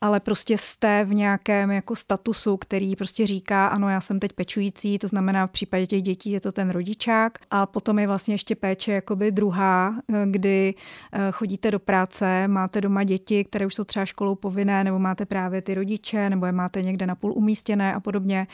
[0.00, 4.98] ale prostě jste v nějakém jako statusu, který prostě říká, ano, já jsem teď pečující,
[4.98, 7.38] to znamená v případě těch dětí je to ten rodičák.
[7.50, 10.74] A potom je vlastně ještě péče jakoby druhá, eh, kdy
[11.12, 15.26] eh, chodíte do práce, máte doma děti, které už jsou třeba školou povinné, nebo máte
[15.26, 18.46] právě ty rodiče, nebo je máte někde napůl umístěné a podobně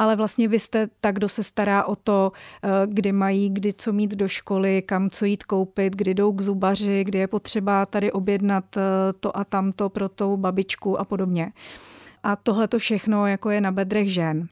[0.00, 2.32] ale vlastně vy jste tak, kdo se stará o to,
[2.62, 6.40] eh, kdy mají, kdy co mít do školy, kam co jít koupit, kdy jdou k
[6.40, 8.80] zubaři, kdy je potřeba tady objednat eh,
[9.20, 11.52] to a tamto pro tou babičku a podobně.
[12.22, 14.48] A tohle to všechno jako je na bedrech žen.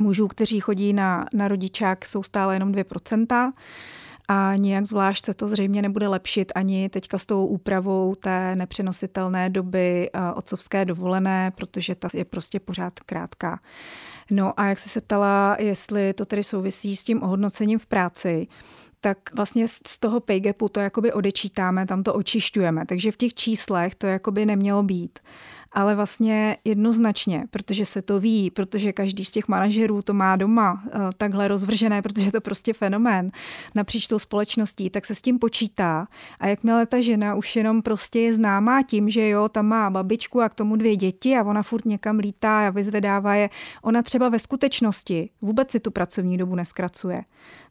[0.00, 3.52] Mužů, kteří chodí na, na rodičák, jsou stále jenom 2%
[4.28, 9.50] a nijak zvlášť se to zřejmě nebude lepšit ani teďka s tou úpravou té nepřenositelné
[9.50, 13.60] doby eh, otcovské dovolené, protože ta je prostě pořád krátká.
[14.30, 18.46] No a jak jsi se ptala, jestli to tedy souvisí s tím ohodnocením v práci,
[19.00, 22.86] tak vlastně z toho pay gapu to jakoby odečítáme, tam to očišťujeme.
[22.86, 25.18] Takže v těch číslech to jakoby nemělo být
[25.72, 30.82] ale vlastně jednoznačně, protože se to ví, protože každý z těch manažerů to má doma
[30.86, 33.30] eh, takhle rozvržené, protože je to prostě fenomén
[33.74, 36.08] napříč tou společností, tak se s tím počítá.
[36.40, 40.40] A jakmile ta žena už jenom prostě je známá tím, že jo, tam má babičku
[40.40, 43.50] a k tomu dvě děti a ona furt někam lítá a vyzvedává je,
[43.82, 47.24] ona třeba ve skutečnosti vůbec si tu pracovní dobu neskracuje.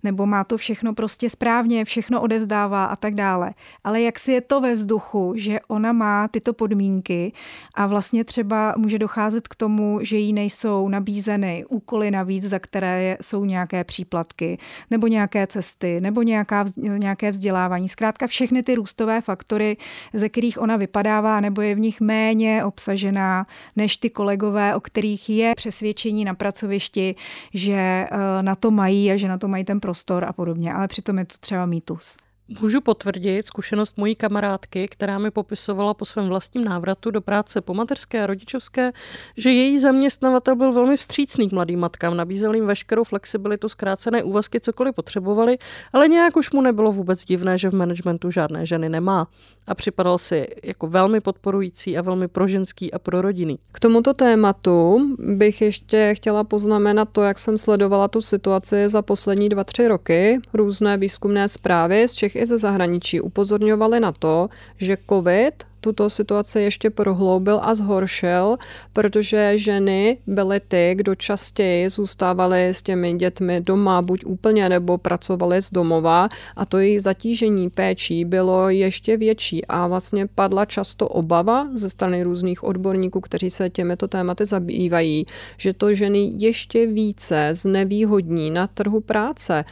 [0.04, 3.54] Nebo má to všechno prostě správně, všechno odevzdává a tak dále.
[3.84, 7.34] Ale jak si je to ve vzduchu, že ona má tyto podmínky
[7.74, 13.18] a vlastně třeba může docházet k tomu, že jí nejsou nabízeny úkoly navíc, za které
[13.22, 14.58] jsou nějaké příplatky,
[14.92, 17.90] nebo nějaké cesty, nebo nějaká, nějaké vzdělávání.
[17.90, 19.78] Zkrátka všechny ty růstové faktory,
[20.14, 23.46] ze kterých ona vypadává, nebo je v nich méně obsažená
[23.76, 27.16] než ty kolegové, o kterých je přesvědčení na pracovišti,
[27.54, 28.08] že eh,
[28.42, 30.74] na to mají a že na to mají ten prostor a podobně.
[30.74, 32.18] Ale přitom je to třeba mýtus.
[32.62, 37.74] Můžu potvrdit zkušenost mojí kamarádky, která mi popisovala po svém vlastním návratu do práce po
[37.74, 38.92] mateřské a rodičovské,
[39.38, 44.60] že její zaměstnavatel byl velmi vstřícný k mladým matkám, nabízel jim veškerou flexibilitu, zkrácené úvazky,
[44.60, 45.58] cokoliv potřebovali,
[45.94, 49.28] ale nějak už mu nebylo vůbec divné, že v managementu žádné ženy nemá.
[49.68, 53.60] A připadal si jako velmi podporující a velmi proženský a prorodinný.
[53.72, 59.50] K tomuto tématu bych ještě chtěla poznamenat to, jak jsem sledovala tu situaci za poslední
[59.50, 60.40] dva, tři roky.
[60.54, 66.62] Různé výzkumné zprávy z Čech i ze zahraničí upozorňovali na to, že COVID tuto situaci
[66.62, 68.58] ještě prohloubil a zhoršil,
[68.94, 75.62] protože ženy byly ty, kdo častěji zůstávaly s těmi dětmi doma, buď úplně nebo pracovali
[75.62, 81.68] z domova a to jejich zatížení péčí bylo ještě větší a vlastně padla často obava
[81.76, 85.26] ze strany různých odborníků, kteří se těmito tématy zabývají,
[85.58, 89.66] že to ženy ještě více znevýhodní na trhu práce.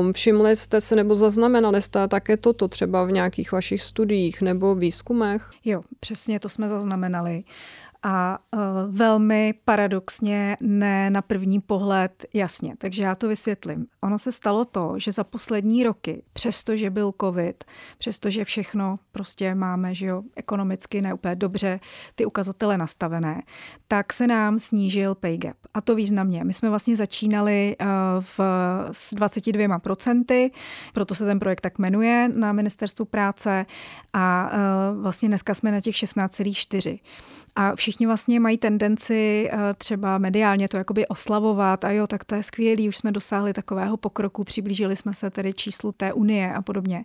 [0.00, 4.74] Um, všimli jste se nebo zaznamenali jste také toto třeba v nějakých vašich studiích nebo
[4.74, 5.37] výzkumech?
[5.64, 7.42] Jo, přesně to jsme zaznamenali
[8.02, 12.74] a uh, velmi paradoxně ne na první pohled jasně.
[12.78, 13.86] Takže já to vysvětlím.
[14.00, 17.64] Ono se stalo to, že za poslední roky, přestože byl covid,
[17.98, 21.80] přestože všechno prostě máme, že jo, ekonomicky neúplně dobře
[22.14, 23.42] ty ukazatele nastavené,
[23.88, 25.56] tak se nám snížil pay gap.
[25.74, 26.44] A to významně.
[26.44, 27.86] My jsme vlastně začínali uh,
[28.20, 28.40] v,
[28.92, 30.50] s 22 procenty,
[30.92, 33.66] proto se ten projekt tak jmenuje na ministerstvu práce
[34.12, 36.98] a uh, vlastně dneska jsme na těch 16,4.
[37.56, 42.34] A všichni vlastně mají tendenci eh, třeba mediálně to jakoby oslavovat a jo, tak to
[42.34, 46.62] je skvělý, už jsme dosáhli takového pokroku, přiblížili jsme se tedy číslu té unie a
[46.62, 47.04] podobně.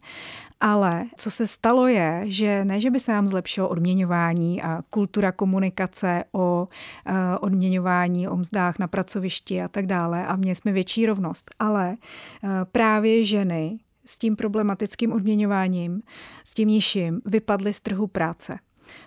[0.59, 5.31] Ale co se stalo je, že ne, že by se nám zlepšilo odměňování a kultura
[5.31, 6.67] komunikace o
[7.07, 11.89] uh, odměňování, o mzdách na pracovišti a tak dále a měli jsme větší rovnost, ale
[11.89, 16.01] uh, právě ženy s tím problematickým odměňováním,
[16.43, 18.59] s tím nižším, vypadly z trhu práce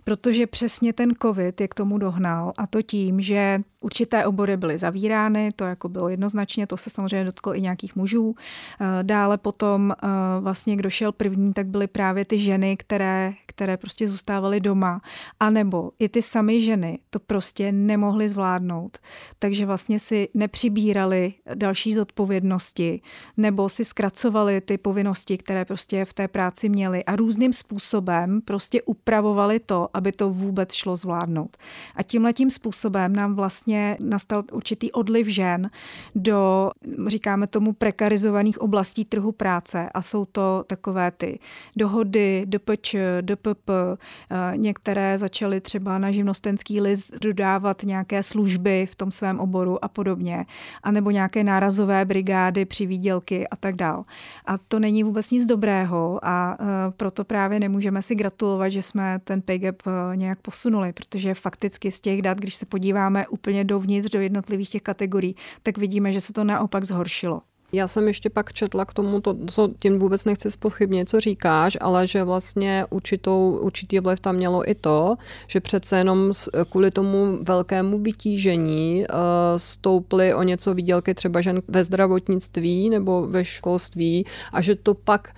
[0.04, 4.78] protože přesně ten covid je k tomu dohnal a to tím, že Určité obory byly
[4.78, 8.34] zavírány, to jako bylo jednoznačně, to se samozřejmě dotklo i nějakých mužů.
[8.80, 10.06] Eh, dále potom eh,
[10.40, 15.00] vlastně, kdo šel první, tak byly právě ty ženy, které, které prostě zůstávaly doma.
[15.40, 18.98] A nebo i ty samy ženy to prostě nemohly zvládnout.
[19.38, 23.00] Takže vlastně si nepřibírali další zodpovědnosti
[23.36, 28.82] nebo si zkracovali ty povinnosti, které prostě v té práci měly a různým způsobem prostě
[28.82, 31.56] upravovali to, aby to vůbec šlo zvládnout.
[31.94, 35.70] A tímhletím způsobem nám vlastně vlastně nastal určitý odliv žen
[36.14, 36.70] do,
[37.06, 39.88] říkáme tomu, prekarizovaných oblastí trhu práce.
[39.94, 41.38] A jsou to takové ty
[41.76, 49.12] dohody, DPČ, DPP, eh, některé začaly třeba na živnostenský list dodávat nějaké služby v tom
[49.12, 50.46] svém oboru a podobně,
[50.82, 54.04] anebo nějaké nárazové brigády při výdělky a tak dál.
[54.46, 56.64] A to není vůbec nic dobrého a eh,
[56.96, 61.90] proto právě nemůžeme si gratulovat, že jsme ten pay gap eh, nějak posunuli, protože fakticky
[61.90, 66.20] z těch dat, když se podíváme úplně dovnitř do jednotlivých těch kategorií, tak vidíme, že
[66.20, 67.42] se to naopak zhoršilo.
[67.72, 71.78] Já jsem ještě pak četla k tomu, to, co tím vůbec nechci spochybnit, co říkáš,
[71.80, 76.32] ale že vlastně určitou, určitý vliv tam mělo i to, že přece jenom
[76.70, 79.16] kvůli tomu velkému vytížení uh,
[79.56, 85.28] stouply o něco výdělky třeba žen ve zdravotnictví nebo ve školství a že to pak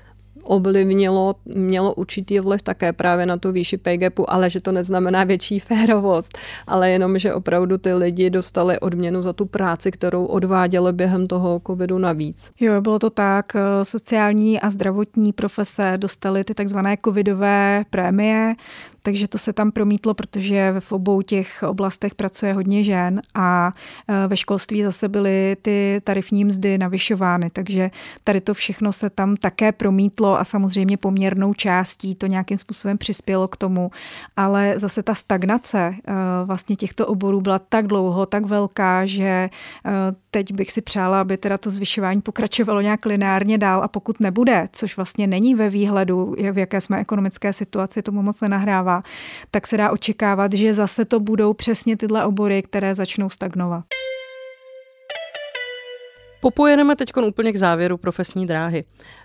[0.48, 5.24] ovlivnilo, mělo určitý vliv také právě na tu výši pay gapu, ale že to neznamená
[5.24, 10.92] větší férovost, ale jenom, že opravdu ty lidi dostali odměnu za tu práci, kterou odváděli
[10.92, 12.50] během toho covidu navíc.
[12.60, 13.56] Jo, bylo to tak.
[13.82, 18.54] Sociální a zdravotní profese dostali ty takzvané covidové prémie,
[19.02, 23.72] takže to se tam promítlo, protože v obou těch oblastech pracuje hodně žen a
[24.08, 27.90] e, ve školství zase byly ty tarifní mzdy navyšovány, takže
[28.24, 33.48] tady to všechno se tam také promítlo a samozřejmě poměrnou částí to nějakým způsobem přispělo
[33.48, 33.90] k tomu,
[34.36, 35.94] ale zase ta stagnace e,
[36.44, 39.50] vlastně těchto oborů byla tak dlouho, tak velká, že e,
[40.30, 44.68] teď bych si přála, aby teda to zvyšování pokračovalo nějak lineárně dál a pokud nebude,
[44.72, 49.02] což vlastně není ve výhledu, v jaké jsme ekonomické situaci, tomu moc nenahrává,
[49.50, 53.84] tak se dá očekávat, že zase to budou přesně tyhle obory, které začnou stagnovat.
[56.40, 58.84] Popojeneme teď úplně k závěru profesní dráhy.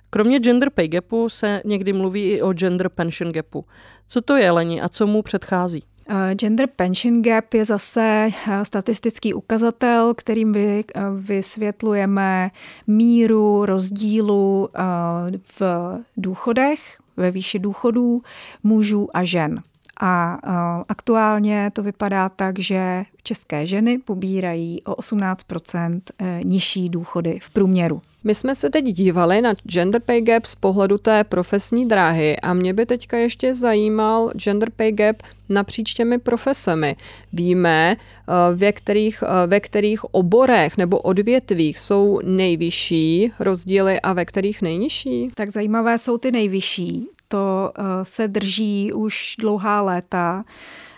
[0.10, 3.65] Kromě gender pay gapu se někdy mluví i o gender pension gapu.
[4.08, 5.84] Co to je, Leni, a co mu předchází?
[6.10, 10.84] Eh, gender pension gap je zase eh, statistický ukazatel, kterým eh,
[11.15, 12.52] vysvětlujeme
[12.88, 14.69] míru rozdílu
[15.60, 15.62] v
[16.17, 16.80] důchodech,
[17.17, 18.21] ve výši důchodů
[18.63, 19.62] mužů a žen.
[20.06, 20.38] A
[20.89, 26.02] aktuálně to vypadá tak, že české ženy pobírají o 18%
[26.44, 28.02] nižší důchody v průměru.
[28.24, 32.54] My jsme se teď dívali na gender pay gap z pohledu té profesní dráhy a
[32.54, 35.16] mě by teďka ještě zajímal gender pay gap
[35.50, 36.96] napříč těmi profesemi.
[37.34, 44.26] Víme, eh, ve kterých, eh, ve kterých oborech nebo odvětvích jsou nejvyšší rozdíly a ve
[44.26, 45.32] kterých nejnižší?
[45.36, 47.08] Tak zajímavé jsou ty nejvyšší.
[47.34, 50.43] To eh, se drží už dlouhá léta.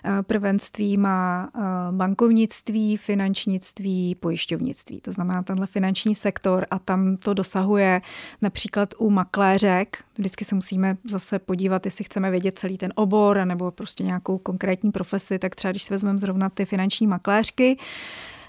[0.04, 1.60] Eh, prvenství má eh,
[1.92, 5.02] bankovnictví, finančnictví, pojišťovnictví.
[5.02, 8.02] To znamená tenhle finanční sektor a tam to dosahuje
[8.42, 10.04] například u makléřek.
[10.18, 14.92] Vždycky se musíme zase podívat, jestli chceme vědět celý ten obor nebo prostě nějakou konkrétní
[14.92, 17.78] profesi, tak třeba když si vezmeme zrovna ty finanční makléřky,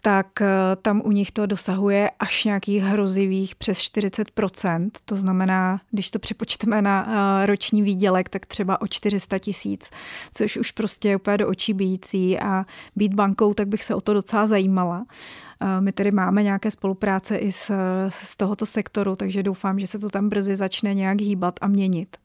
[0.07, 0.46] tak eh,
[0.82, 4.90] tam u nich to dosahuje až nějakých hrozivých přes 40%.
[5.04, 7.07] To znamená, když to přepočteme na
[7.42, 9.90] eh, roční výdělek, tak třeba o 400 tisíc,
[10.34, 12.64] což už prostě je úplně do očí bíjící a
[12.96, 15.07] být bankou, tak bych se o to docela zajímala.
[15.61, 17.70] Eh, my tedy máme nějaké spolupráce i z,
[18.09, 22.16] z tohoto sektoru, takže doufám, že se to tam brzy začne nějak hýbat a měnit.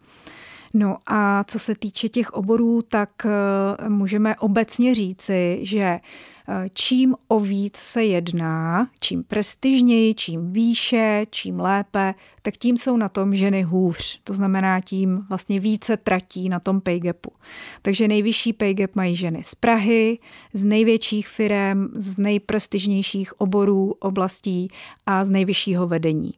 [0.74, 3.10] No a co se týče těch oborů, tak
[3.88, 6.00] můžeme obecně říci, že
[6.74, 13.10] čím o víc se jedná, čím prestižněji, čím výše, čím lépe, tak tím jsou na
[13.10, 14.20] tom ženy hůř.
[14.24, 17.32] To znamená, tím vlastně více tratí na tom pay gapu.
[17.82, 20.20] Takže nejvyšší pay gap mají ženy z Prahy,
[20.54, 24.72] z největších firm, z nejprestižnějších oborů, oblastí
[25.06, 26.32] a z nejvyššího vedení.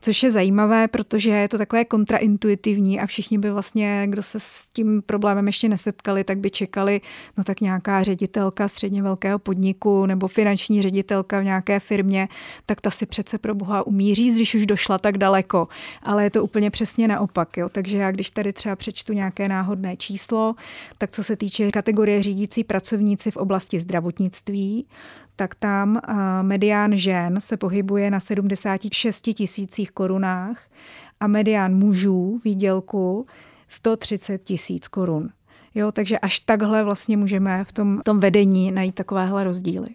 [0.00, 4.66] Což je zajímavé, protože je to takové kontraintuitivní a všichni by vlastně, kdo se s
[4.72, 7.00] tím problémem ještě nesetkali, tak by čekali,
[7.36, 12.28] no tak nějaká ředitelka středně velkého podniku nebo finanční ředitelka v nějaké firmě,
[12.66, 15.68] tak ta si přece pro boha umí říct, když už došla tak daleko.
[16.02, 17.56] Ale je to úplně přesně naopak.
[17.56, 17.68] Jo?
[17.68, 20.54] Takže já, když tady třeba přečtu nějaké náhodné číslo,
[20.98, 24.86] tak co se týče kategorie řídící pracovníci v oblasti zdravotnictví,
[25.38, 26.00] tak tam
[26.42, 30.62] medián žen se pohybuje na 76 tisících korunách
[31.20, 33.24] a medián mužů výdělku
[33.68, 35.28] 130 tisíc korun.
[35.74, 39.88] Jo, takže až takhle vlastně můžeme v tom, tom vedení najít takovéhle rozdíly.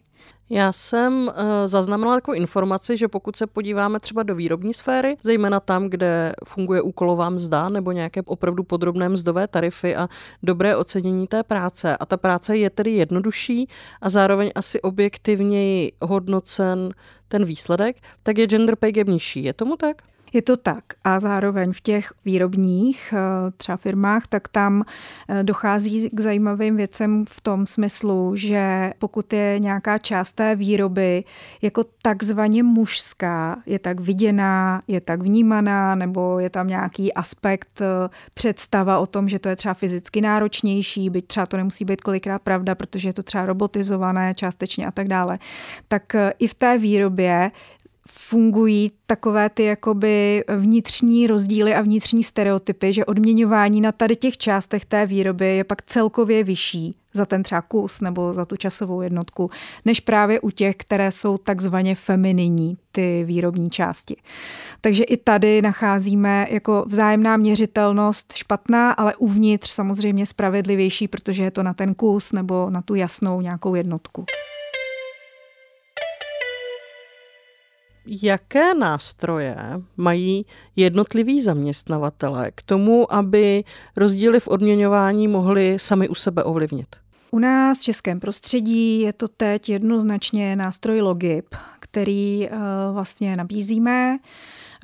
[0.50, 1.34] Já jsem uh,
[1.66, 6.82] zaznamenala takovou informaci, že pokud se podíváme třeba do výrobní sféry, zejména tam, kde funguje
[6.82, 10.08] úkolová mzda nebo nějaké opravdu podrobné mzdové tarify a
[10.44, 13.68] dobré ocenění té práce, a ta práce je tedy jednodušší
[14.02, 16.94] a zároveň asi objektivněji hodnocen
[17.28, 19.44] ten výsledek, tak je gender pay gap nižší.
[19.44, 20.02] Je tomu tak?
[20.34, 20.84] Je to tak.
[21.04, 24.84] A zároveň v těch výrobních eh, třeba firmách, tak tam
[25.30, 31.24] eh, dochází k zajímavým věcem v tom smyslu, že pokud je nějaká část té výroby
[31.62, 38.10] jako takzvaně mužská, je tak viděná, je tak vnímaná, nebo je tam nějaký aspekt eh,
[38.34, 42.42] představa o tom, že to je třeba fyzicky náročnější, byť třeba to nemusí být kolikrát
[42.42, 45.40] pravda, protože je to třeba robotizované částečně a tak dále,
[45.88, 47.52] tak i v té výrobě
[48.10, 54.86] fungují takové ty jakoby vnitřní rozdíly a vnitřní stereotypy, že odměňování na tady těch částech
[54.86, 59.52] té výroby je pak celkově vyšší za ten třeba kus nebo za tu časovou jednotku,
[59.86, 64.16] než právě u těch, které jsou takzvaně femininní, ty výrobní části.
[64.82, 71.64] Takže i tady nacházíme jako vzájemná měřitelnost špatná, ale uvnitř samozřejmě spravedlivější, protože je to
[71.64, 74.26] na ten kus nebo na tu jasnou nějakou jednotku.
[78.06, 79.56] Jaké nástroje
[79.98, 80.46] mají
[80.76, 83.64] jednotliví zaměstnavatele k tomu, aby
[83.98, 86.96] rozdíly v odměňování mohli sami u sebe ovlivnit?
[87.32, 92.58] U nás v českém prostředí je to teď jednoznačně nástroj Logip, který uh,
[92.94, 94.18] vlastně nabízíme.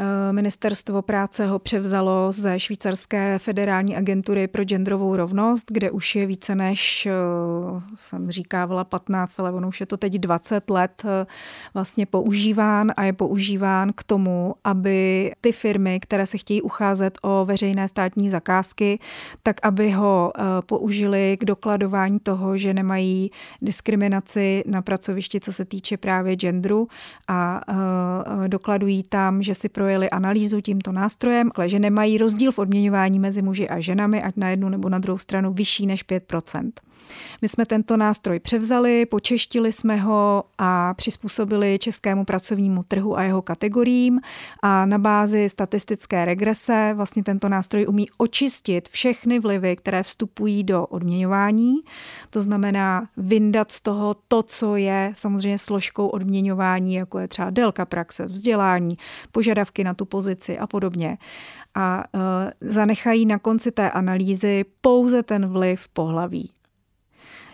[0.02, 6.26] Eh, Ministerstvo práce ho převzalo ze švýcarské federální agentury pro genderovou rovnost, kde už je
[6.26, 7.12] více než, eh,
[7.96, 11.26] jsem říkávala 15, ale ono už je to teď 20 let eh,
[11.74, 17.46] vlastně používán a je používán k tomu, aby ty firmy, které se chtějí ucházet o
[17.46, 19.00] veřejné státní zakázky,
[19.44, 20.34] tak aby ho
[20.66, 23.32] použili k dokladování toho, že nemají
[23.62, 26.88] diskriminaci na pracovišti, co se týče právě genderu
[27.28, 27.62] a
[28.48, 33.20] dokladují tam, že si pro projeli analýzu tímto nástrojem, ale že nemají rozdíl v odměňování
[33.20, 36.34] mezi muži a ženami, ať na jednu nebo na druhou stranu vyšší než 5
[37.42, 43.42] My jsme tento nástroj převzali, počeštili jsme ho a přizpůsobili českému pracovnímu trhu a jeho
[43.42, 44.20] kategoriím
[44.62, 50.86] a na bázi statistické regrese vlastně tento nástroj umí očistit všechny vlivy, které vstupují do
[50.86, 51.74] odměňování.
[52.30, 57.86] To znamená vyndat z toho to, co je samozřejmě složkou odměňování, jako je třeba délka
[57.86, 58.98] praxe, vzdělání,
[59.32, 61.18] požadavky na tu pozici a podobně
[61.76, 62.22] a uh,
[62.62, 66.52] zanechají na konci té analýzy pouze ten vliv pohlaví.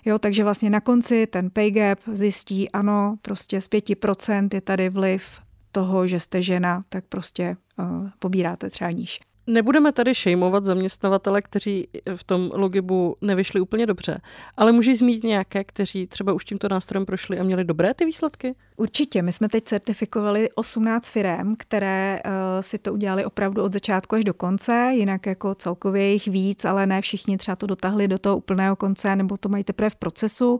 [0.06, 4.90] Jo, takže vlastně na konci ten pay gap zjistí, ano, prostě z 5% je tady
[4.90, 5.40] vliv
[5.72, 9.20] toho, že jste žena, tak prostě uh, pobíráte třeba níž.
[9.48, 14.22] Nebudeme tady šejmovat zaměstnavatele, kteří v tom logibu nevyšli úplně dobře,
[14.58, 18.56] ale můžeš zmínit nějaké, kteří třeba už tímto nástrojem prošli a měli dobré ty výsledky?
[18.78, 19.22] Určitě.
[19.22, 22.32] My jsme teď certifikovali 18 firm, které uh,
[22.62, 26.86] si to udělali opravdu od začátku až do konce, jinak jako celkově jich víc, ale
[26.86, 30.60] ne všichni třeba to dotahli do toho úplného konce, nebo to mají teprve v procesu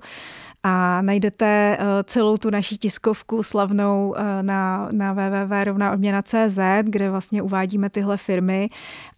[0.68, 7.90] a najdete uh, celou tu naší tiskovku slavnou uh, na, na www.rovnaodměna.cz, kde vlastně uvádíme
[7.90, 8.68] tyhle firmy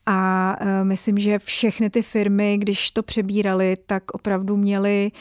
[0.09, 5.11] a uh, myslím, že všechny ty firmy, když to přebírali, tak opravdu měli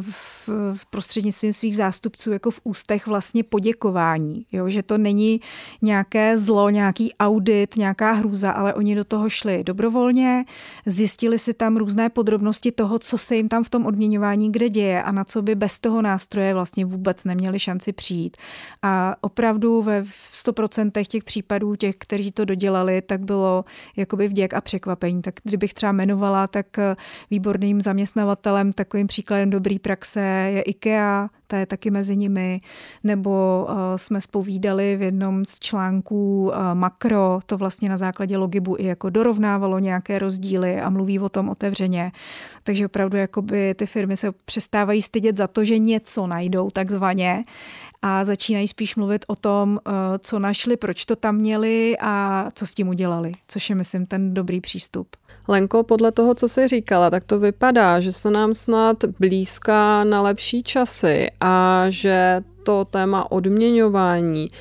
[0.00, 4.46] v, v prostřednictvím svých zástupců jako v ústech vlastně poděkování.
[4.52, 4.68] Jo?
[4.68, 5.40] Že to není
[5.82, 10.44] nějaké zlo, nějaký audit, nějaká hrůza, ale oni do toho šli dobrovolně,
[10.86, 15.02] zjistili si tam různé podrobnosti toho, co se jim tam v tom odměňování kde děje
[15.02, 18.36] a na co by bez toho nástroje vlastně vůbec neměli šanci přijít.
[18.82, 23.64] A opravdu ve 100% těch případů těch, kteří to dodělali, tak bylo
[23.96, 25.22] jakoby vděk a překvapení.
[25.22, 26.96] Tak kdybych třeba jmenovala, tak eh,
[27.30, 30.20] výborným zaměstnavatelem, takovým příkladem dobrý praxe
[30.54, 32.58] je IKEA, ta je taky mezi nimi,
[33.04, 38.76] nebo uh, jsme spovídali v jednom z článků uh, Makro, to vlastně na základě logibu
[38.78, 42.12] i jako dorovnávalo nějaké rozdíly a mluví o tom otevřeně.
[42.62, 47.42] Takže opravdu jakoby ty firmy se přestávají stydět za to, že něco najdou takzvaně
[48.06, 52.66] a začínají spíš mluvit o tom, uh, co našli, proč to tam měli a co
[52.66, 55.08] s tím udělali, což je, myslím, ten dobrý přístup.
[55.48, 60.22] Lenko, podle toho, co jsi říkala, tak to vypadá, že se nám snad blízká na
[60.22, 64.56] lepší časy a že to téma odměňování eh,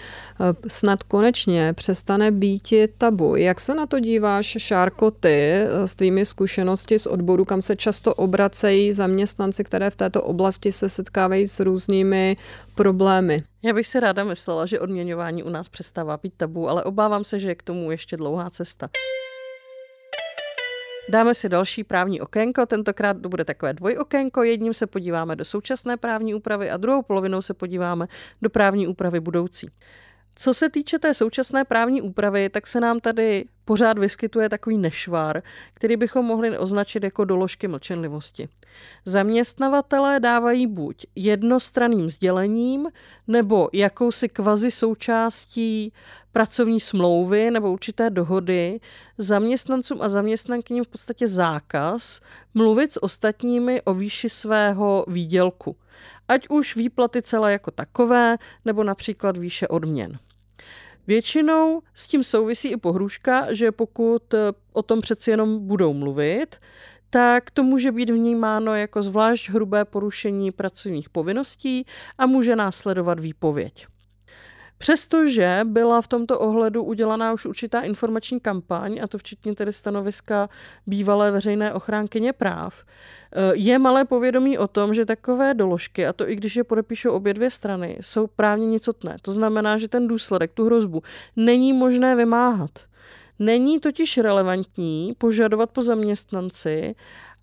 [0.68, 3.36] snad konečně přestane být tabu.
[3.36, 7.76] Jak se na to díváš, Šárko, ty eh, s tvými zkušenosti z odboru, kam se
[7.76, 12.38] často obracejí zaměstnanci, které v této oblasti se setkávají s různými
[12.76, 13.44] problémy?
[13.64, 17.40] Já bych si ráda myslela, že odměňování u nás přestává být tabu, ale obávám se,
[17.40, 18.90] že je k tomu ještě dlouhá cesta.
[21.10, 25.98] Dáme si další právní okénko, tentokrát to bude takové dvojokénko, jedním se podíváme do současné
[25.98, 28.08] právní úpravy a druhou polovinou se podíváme
[28.42, 29.70] do právní úpravy budoucí.
[30.36, 35.42] Co se týče té současné právní úpravy, tak se nám tady pořád vyskytuje takový nešvar,
[35.74, 38.50] který bychom mohli označit jako doložky mlčenlivosti.
[39.06, 42.88] Zaměstnavatelé dávají buď jednostranným sdělením
[43.28, 45.94] nebo jakousi kvazi součástí
[46.32, 48.80] pracovní smlouvy nebo určité dohody
[49.18, 52.22] zaměstnancům a zaměstnankyním v podstatě zákaz
[52.54, 55.76] mluvit s ostatními o výši svého výdělku.
[56.28, 60.20] Ať už výplaty celé jako takové, nebo například výše odměn.
[61.08, 64.34] Většinou s tím souvisí i pohrůžka, že pokud
[64.74, 66.56] o tom přeci jenom budou mluvit,
[67.10, 71.86] tak to může být vnímáno jako zvlášť hrubé porušení pracovních povinností
[72.18, 73.88] a může následovat výpověď.
[74.84, 80.50] Přestože byla v tomto ohledu udělaná už určitá informační kampaň, a to včetně tedy stanoviska
[80.88, 86.30] bývalé veřejné ochránkyně práv, eh, je malé povědomí o tom, že takové doložky, a to
[86.30, 89.18] i když je podepíšou obě dvě strany, jsou právně nicotné.
[89.22, 91.02] To znamená, že ten důsledek, tu hrozbu,
[91.36, 92.72] není možné vymáhat.
[93.40, 96.96] Není totiž relevantní požadovat po zaměstnanci,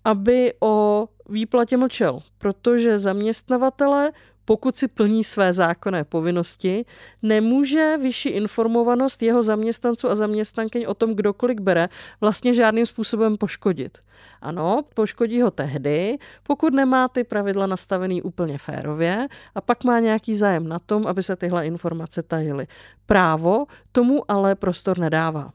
[0.05, 4.11] aby o výplatě mlčel, protože zaměstnavatele
[4.45, 6.85] pokud si plní své zákonné povinnosti,
[7.21, 11.89] nemůže vyšší informovanost jeho zaměstnanců a zaměstnankyň o tom, kdo kolik bere,
[12.21, 13.97] vlastně žádným způsobem poškodit.
[14.41, 20.35] Ano, poškodí ho tehdy, pokud nemá ty pravidla nastavený úplně férově a pak má nějaký
[20.35, 22.67] zájem na tom, aby se tyhle informace tajily.
[23.05, 25.51] Právo tomu ale prostor nedává.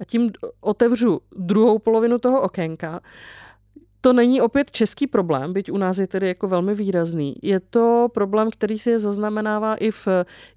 [0.00, 0.30] A tím
[0.60, 3.00] otevřu druhou polovinu toho okénka
[4.06, 7.34] to není opět český problém, byť u nás je tedy jako velmi výrazný.
[7.42, 10.08] Je to problém, který si je zaznamenává i v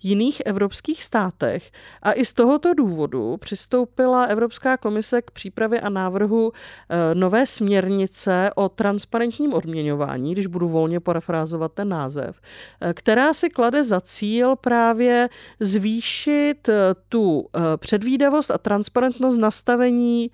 [0.04, 1.72] jiných evropských státech.
[2.02, 8.52] A i z tohoto důvodu přistoupila Evropská komise k přípravě a návrhu eh, nové směrnice
[8.56, 12.42] o transparentním odměňování, když budu volně parafrázovat ten název,
[12.82, 15.30] eh, která si klade za cíl právě
[15.60, 17.46] zvýšit eh, tu
[17.78, 20.32] předvídavost a transparentnost nastavení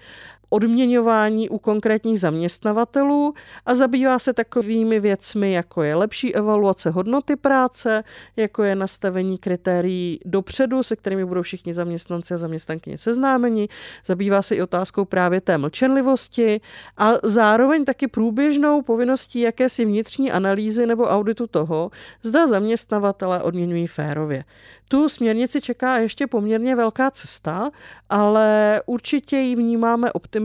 [0.56, 3.34] odměňování u konkrétních zaměstnavatelů
[3.66, 8.04] a zabývá se takovými věcmi, jako je lepší evaluace hodnoty práce,
[8.36, 13.68] jako je nastavení kritérií dopředu, se kterými budou všichni zaměstnanci a zaměstnankyně seznámeni.
[14.06, 16.62] Zabývá se i otázkou právě té mlčenlivosti
[16.98, 21.92] a zároveň taky průběžnou povinností jakési vnitřní analýzy nebo auditu toho,
[22.24, 24.44] zda zaměstnavatele odměňují férově.
[24.88, 27.72] Tu směrnici čeká ještě poměrně velká cesta,
[28.10, 30.45] ale určitě ji vnímáme optimisticky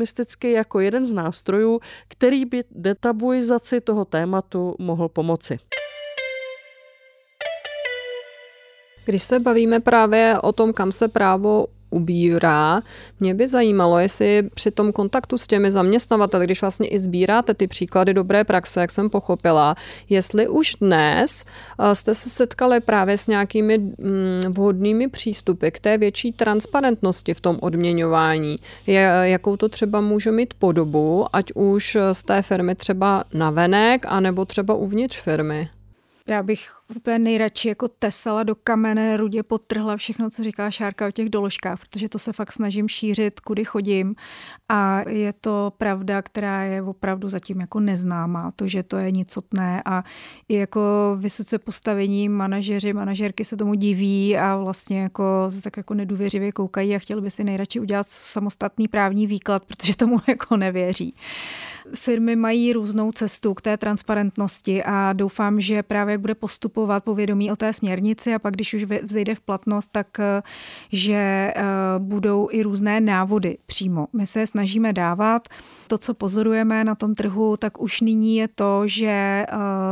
[0.51, 5.59] jako jeden z nástrojů, který by detabuizaci toho tématu mohl pomoci.
[9.05, 12.80] Když se bavíme právě o tom, kam se právo ubírá.
[13.20, 17.66] Mě by zajímalo, jestli při tom kontaktu s těmi zaměstnavateli, když vlastně i sbíráte ty
[17.66, 19.74] příklady dobré praxe, jak jsem pochopila,
[20.09, 21.45] jestli už dnes
[21.78, 23.95] eh, jste se setkali právě s nějakými mm,
[24.49, 28.57] vhodnými přístupy k té větší transparentnosti v tom odměňování,
[29.22, 34.74] jakou to třeba může mít podobu, ať už z té firmy třeba navenek, anebo třeba
[34.74, 35.68] uvnitř firmy.
[36.26, 41.11] Já bych úplně nejradši jako tesala do kamene, rudě potrhla všechno, co říká Šárka o
[41.11, 44.14] těch doložkách, protože to se fakt snažím šířit, kudy chodím
[44.68, 49.82] a je to pravda, která je opravdu zatím jako neznámá, to, že to je nicotné
[49.84, 50.05] a
[50.49, 50.80] i jako
[51.18, 56.99] vysoce postavení manažeři, manažerky se tomu diví a vlastně jako tak jako nedůvěřivě koukají a
[56.99, 61.14] chtěli by si nejradši udělat samostatný právní výklad, protože tomu jako nevěří.
[61.95, 67.52] Firmy mají různou cestu k té transparentnosti a doufám, že právě jak bude postupovat povědomí
[67.52, 70.42] o té směrnici a pak, když už vzejde v platnost, tak eh,
[70.92, 71.14] že
[71.56, 71.62] eh,
[71.98, 74.06] budou i různé návody přímo.
[74.12, 75.48] My se snažíme dávat.
[75.86, 79.46] To, co pozorujeme na tom trhu, tak už nyní je to, že eh,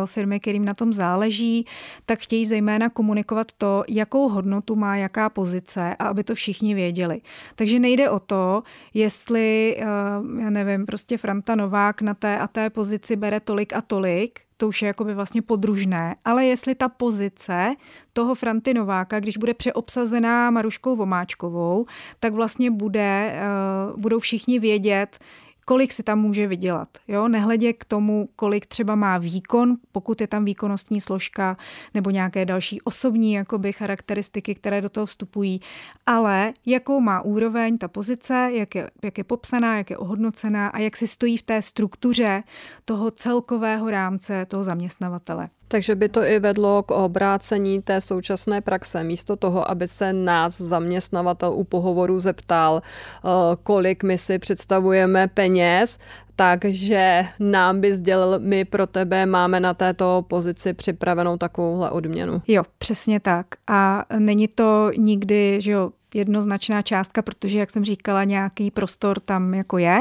[0.05, 1.67] firmy, kterým na tom záleží,
[2.07, 7.21] tak chtějí zejména komunikovat to, jakou hodnotu má jaká pozice a aby to všichni věděli.
[7.55, 8.63] Takže nejde o to,
[8.95, 9.77] jestli,
[10.41, 14.69] já nevím, prostě Franta Novák na té a té pozici bere tolik a tolik, to
[14.69, 17.75] už je jakoby vlastně podružné, ale jestli ta pozice
[18.13, 21.87] toho Franty Nováka, když bude přeobsazená Maruškou Vomáčkovou,
[22.21, 23.41] tak vlastně bude,
[23.93, 25.19] uh, budou všichni vědět,
[25.69, 26.89] kolik si tam může vydělat.
[27.09, 27.29] Jo?
[27.29, 31.57] Nehledě k tomu, kolik třeba má výkon, pokud je tam výkonnostní složka
[31.95, 35.61] nebo nějaké další osobní jakoby, charakteristiky, které do toho vstupují,
[36.07, 40.79] ale jakou má úroveň ta pozice, jak je, jak je popsaná, jak je ohodnocená a
[40.79, 42.43] jak si stojí v té struktuře
[42.85, 45.49] toho celkového rámce toho zaměstnavatele.
[45.69, 49.05] Takže by to i vedlo k obrácení té současné praxe.
[49.05, 53.29] Místo toho, aby se nás zaměstnavatel u pohovoru zeptal, eh,
[53.63, 55.99] kolik my si představujeme peněz,
[56.37, 62.43] takže nám by sdělil, my pro tebe máme na této pozici připravenou takovouhle odměnu.
[62.49, 63.47] Jo, přesně tak.
[63.69, 69.55] A není to nikdy, že jo, jednoznačná částka, protože, jak jsem říkala, nějaký prostor tam
[69.55, 70.01] jako je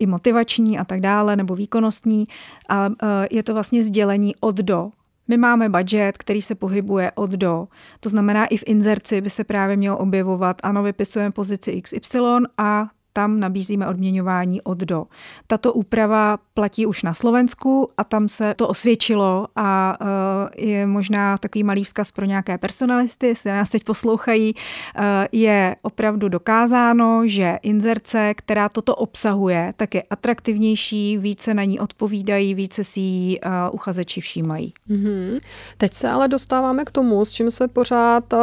[0.00, 2.26] i motivační a tak dále, nebo výkonnostní.
[2.68, 4.90] A e, je to vlastně sdělení od do.
[5.28, 7.68] My máme budget, který se pohybuje od do.
[8.00, 12.18] To znamená, i v inzerci by se právě měl objevovat, ano, vypisujeme pozici XY
[12.58, 12.88] a
[13.18, 15.04] tam nabízíme odměňování od do.
[15.46, 21.38] Tato úprava platí už na Slovensku a tam se to osvědčilo a eh, je možná
[21.38, 27.58] takový malý vzkaz pro nějaké personalisty, jestli nás teď poslouchají, eh, je opravdu dokázáno, že
[27.62, 33.50] inzerce, která toto obsahuje, tak je atraktivnější, více na ní odpovídají, více si ji eh,
[33.72, 34.74] uchazeči všímají.
[34.90, 35.40] Mm-hmm.
[35.78, 38.34] Teď se ale dostáváme k tomu, s čím se pořád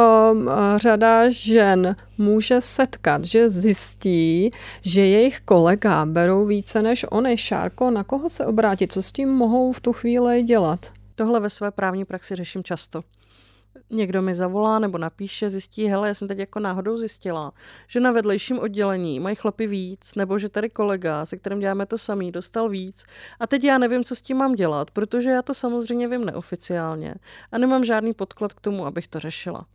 [0.76, 4.50] řada žen může setkat, že zjistí,
[4.80, 7.36] že jejich kolega berou více než oni.
[7.36, 8.92] Šárko, na koho se obrátit?
[8.92, 10.86] Co s tím mohou v tu chvíli dělat?
[11.14, 13.02] Tohle ve své právní praxi řeším často.
[13.90, 17.52] Někdo mi zavolá nebo napíše, zjistí, hele, já jsem teď jako náhodou zjistila,
[17.88, 21.98] že na vedlejším oddělení mají chlapy víc, nebo že tady kolega, se kterým děláme to
[21.98, 23.04] samý, dostal víc.
[23.40, 27.14] A teď já nevím, co s tím mám dělat, protože já to samozřejmě vím neoficiálně
[27.52, 29.66] a nemám žádný podklad k tomu, abych to řešila.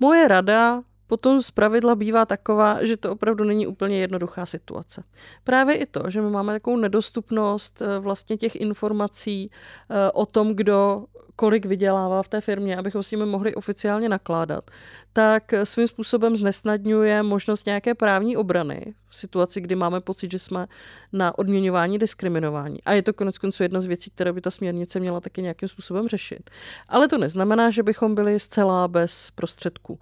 [0.00, 0.82] Moje rada
[1.12, 5.04] potom z pravidla bývá taková, že to opravdu není úplně jednoduchá situace.
[5.44, 10.54] Právě i to, že my máme takovou nedostupnost eh, vlastně těch informací eh, o tom,
[10.54, 11.04] kdo
[11.36, 14.70] kolik vydělává v té firmě, abychom s nimi mohli oficiálně nakládat,
[15.12, 20.66] tak svým způsobem znesnadňuje možnost nějaké právní obrany v situaci, kdy máme pocit, že jsme
[21.12, 22.82] na odměňování diskriminování.
[22.84, 25.68] A je to konec konců jedna z věcí, které by ta směrnice měla taky nějakým
[25.68, 26.50] způsobem řešit.
[26.88, 29.98] Ale to neznamená, že bychom byli zcela bez prostředků.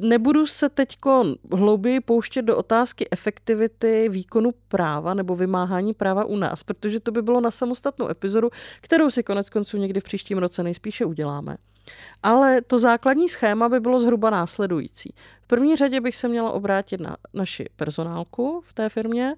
[0.00, 0.96] Nebudu se teď
[1.52, 7.22] hlouběji pouštět do otázky efektivity výkonu práva nebo vymáhání práva u nás, protože to by
[7.22, 11.56] bylo na samostatnou epizodu, kterou si konec konců někdy v příštím roce nejspíše uděláme.
[12.22, 15.14] Ale to základní schéma by bylo zhruba následující.
[15.50, 19.34] První řadě bych se měla obrátit na naši personálku v té firmě,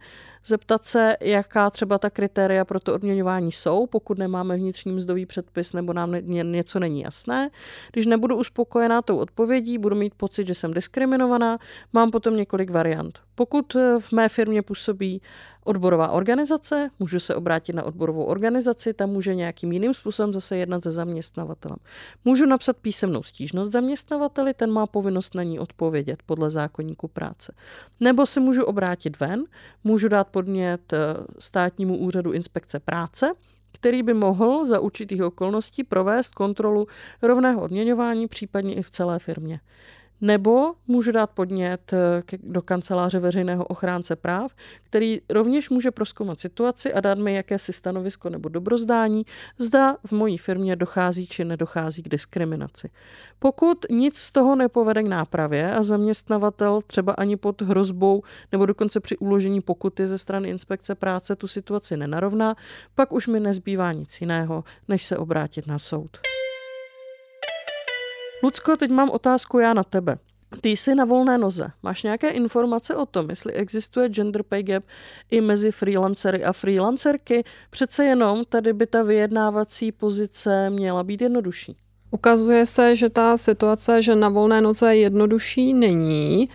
[0.46, 5.72] zeptat se, jaká třeba ta kritéria pro to odměňování jsou, pokud nemáme vnitřní mzdový předpis
[5.72, 7.50] nebo nám něco není jasné.
[7.92, 11.58] Když nebudu uspokojená tou odpovědí, budu mít pocit, že jsem diskriminovaná,
[11.92, 13.18] mám potom několik variant.
[13.34, 15.22] Pokud v mé firmě působí
[15.64, 20.82] odborová organizace, můžu se obrátit na odborovou organizaci, tam může nějakým jiným způsobem zase jednat
[20.82, 21.78] se zaměstnavatelem.
[22.24, 27.54] Můžu napsat písemnou stížnost zaměstnavateli, ten má povinnost na ní odpovědět podle zákonníku práce.
[28.00, 29.44] Nebo se můžu obrátit ven,
[29.84, 30.98] můžu dát podnět eh,
[31.38, 33.32] státnímu úřadu inspekce práce,
[33.72, 36.86] který by mohl za určitých okolností provést kontrolu
[37.22, 39.60] rovného odměňování, případně i v celé firmě.
[40.22, 44.52] Nebo můžu dát podnět eh, do kanceláře veřejného ochránce práv,
[44.82, 49.26] který rovněž může proskoumat situaci a dát mi jakési stanovisko nebo dobrozdání,
[49.58, 52.90] zda v mojí firmě dochází či nedochází k diskriminaci.
[53.38, 59.00] Pokud nic z toho nepovede k nápravě a zaměstnavatel třeba ani pod hrozbou nebo dokonce
[59.00, 62.54] při uložení pokuty ze strany inspekce práce tu situaci nenarovná,
[62.94, 66.18] pak už mi nezbývá nic jiného, než se obrátit na soud.
[68.42, 70.18] Lucko, teď mám otázku já na tebe.
[70.60, 71.70] Ty jsi na volné noze.
[71.82, 74.84] Máš nějaké informace o tom, jestli existuje gender pay gap
[75.30, 77.44] i mezi freelancery a freelancerky?
[77.70, 81.76] Přece jenom tady by ta vyjednávací pozice měla být jednodušší.
[82.12, 86.48] Ukazuje se, že ta situace, že na volné noze jednodušší není.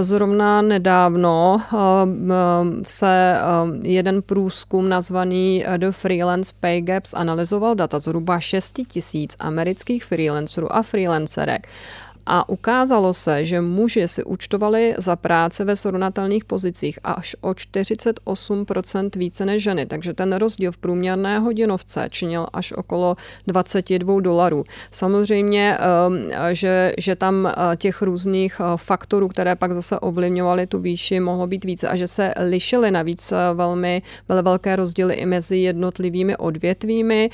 [0.00, 1.76] Zrovna nedávno eh,
[2.30, 3.42] eh, se eh,
[3.82, 10.82] jeden průzkum nazvaný The Freelance Pay Gaps analyzoval data zhruba 6 tisíc amerických freelancerů a
[10.82, 11.68] freelancerek
[12.28, 19.10] a ukázalo se, že muži si účtovali za práce ve srovnatelných pozicích až o 48%
[19.16, 23.16] více než ženy, takže ten rozdíl v průměrné hodinovce činil až okolo
[23.46, 24.64] 22 dolarů.
[24.90, 26.22] Samozřejmě, ehm,
[26.52, 31.46] že, že tam eh, těch různých eh, faktorů, které pak zase ovlivňovaly tu výši, mohlo
[31.46, 37.30] být více a že se lišily navíc eh, velmi, velké rozdíly i mezi jednotlivými odvětvími.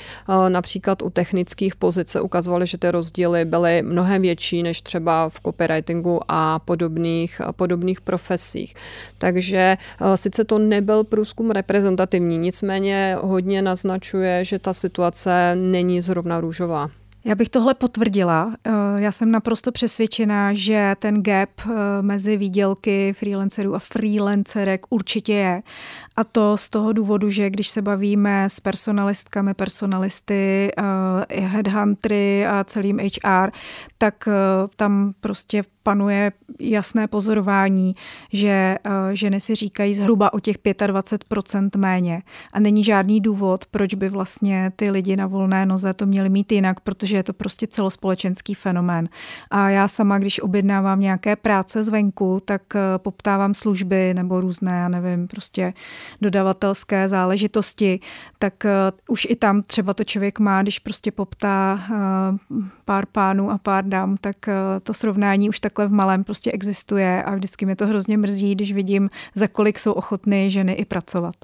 [0.49, 5.39] Například u technických pozic se ukazovaly, že ty rozdíly byly mnohem větší než třeba v
[5.45, 8.75] copywritingu a podobných, podobných profesích.
[9.17, 16.41] Takže eh, sice to nebyl průzkum reprezentativní, nicméně hodně naznačuje, že ta situace není zrovna
[16.41, 16.89] růžová.
[17.27, 18.55] Já bych tohle potvrdila.
[18.63, 21.71] Eh, já jsem naprosto přesvědčená, že ten gap eh,
[22.01, 25.61] mezi výdělky freelancerů a freelancerek určitě je.
[26.15, 32.63] A to z toho důvodu, že když se bavíme s personalistkami, personalisty, eh, headhuntery a
[32.63, 33.51] celým HR,
[33.97, 34.29] tak
[34.75, 37.95] tam prostě panuje jasné pozorování,
[38.33, 38.75] že
[39.13, 42.21] ženy si říkají zhruba o těch 25% méně.
[42.53, 46.51] A není žádný důvod, proč by vlastně ty lidi na volné noze to měli mít
[46.51, 49.09] jinak, protože je to prostě celospolečenský fenomén.
[49.51, 54.89] A já sama, když objednávám nějaké práce zvenku, tak eh, poptávám služby nebo různé, já
[54.89, 55.73] nevím, prostě
[56.21, 57.99] dodavatelské záležitosti,
[58.39, 58.71] tak eh,
[59.09, 61.79] už i tam třeba to člověk má, když prostě poptá
[62.85, 64.35] pár pánů a pár dám, tak
[64.83, 68.55] to srovnání už tak takhle v malém prostě existuje a vždycky mě to hrozně mrzí,
[68.55, 71.35] když vidím, za kolik jsou ochotny ženy i pracovat.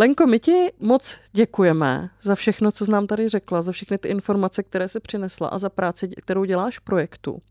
[0.00, 4.08] Lenko, my ti moc děkujeme za všechno, co jsi nám tady řekla, za všechny ty
[4.08, 7.42] informace, které se přinesla a za práci, kterou děláš v projektu.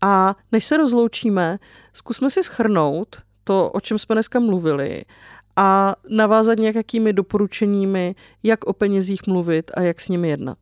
[0.00, 1.58] A než se rozloučíme,
[1.92, 5.04] zkusme si schrnout to, o čem jsme dneska mluvili
[5.56, 10.58] a navázat nějakými doporučeními, jak o penězích mluvit a jak s nimi jednat.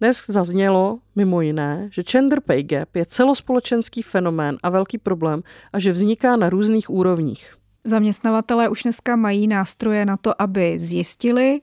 [0.00, 5.78] Dnes zaznělo mimo jiné, že gender pay gap je celospolečenský fenomén a velký problém a
[5.78, 7.56] že vzniká na různých úrovních.
[7.86, 11.60] Zaměstnavatelé už dneska mají nástroje na to, aby zjistili,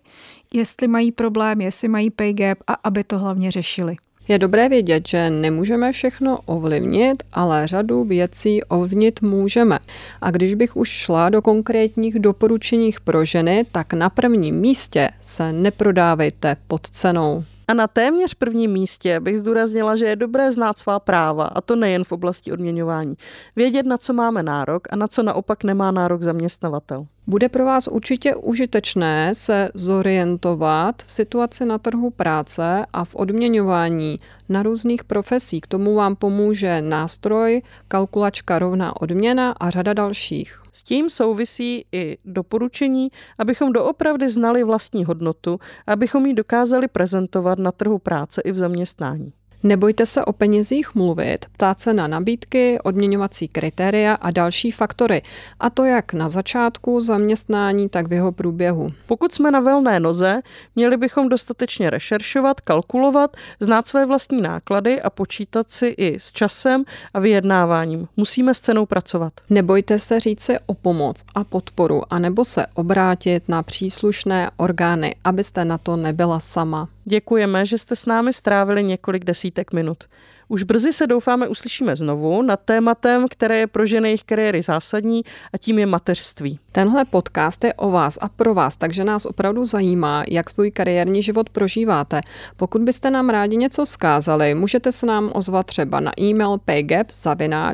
[0.54, 3.96] jestli mají problém, jestli mají pay gap a aby to hlavně řešili.
[4.28, 9.80] Je dobré vědět, že nemůžeme všechno ovlivnit, ale řadu věcí ovlivnit můžeme.
[10.22, 15.54] A když bych už šla do konkrétních doporučení pro ženy, tak na prvním místě se
[15.54, 17.44] neprodávejte pod cenou.
[17.68, 21.76] A na téměř prvním místě bych zdůraznila, že je dobré znát svá práva, a to
[21.76, 23.16] nejen v oblasti odměňování.
[23.56, 27.06] Vědět, na co máme nárok a na co naopak nemá nárok zaměstnavatel.
[27.28, 34.18] Bude pro vás určitě užitečné se zorientovat v situaci na trhu práce a v odměňování
[34.50, 35.62] na různých profesích.
[35.62, 40.62] K tomu vám pomůže nástroj, kalkulačka rovná odměna a řada dalších.
[40.74, 47.72] S tím souvisí i doporučení, abychom doopravdy znali vlastní hodnotu, abychom ji dokázali prezentovat na
[47.72, 49.34] trhu práce i v zaměstnání.
[49.64, 55.22] Nebojte se o penězích mluvit, ptát se na nabídky, odměňovací kritéria a další faktory.
[55.60, 58.88] A to jak na začátku zaměstnání, tak v jeho průběhu.
[59.08, 60.42] Pokud jsme na velné noze,
[60.76, 66.84] měli bychom dostatečně rešeršovat, kalkulovat, znát své vlastní náklady a počítat si i s časem
[67.14, 68.08] a vyjednáváním.
[68.18, 69.34] Musíme s cenou pracovat.
[69.50, 75.66] Nebojte se říct si o pomoc a podporu, anebo se obrátit na příslušné orgány, abyste
[75.66, 76.90] na to nebyla sama.
[77.06, 80.04] Děkujeme, že jste s námi strávili několik desítek minut.
[80.52, 85.22] Už brzy se doufáme uslyšíme znovu nad tématem, které je pro ženy jejich kariéry zásadní
[85.54, 86.60] a tím je mateřství.
[86.72, 91.24] Tenhle podcast je o vás a pro vás, takže nás opravdu zajímá, jak svůj kariérní
[91.24, 92.22] život prožíváte.
[92.58, 97.74] Pokud byste nám rádi něco vzkázali, můžete se nám ozvat třeba na e-mail paygap.cz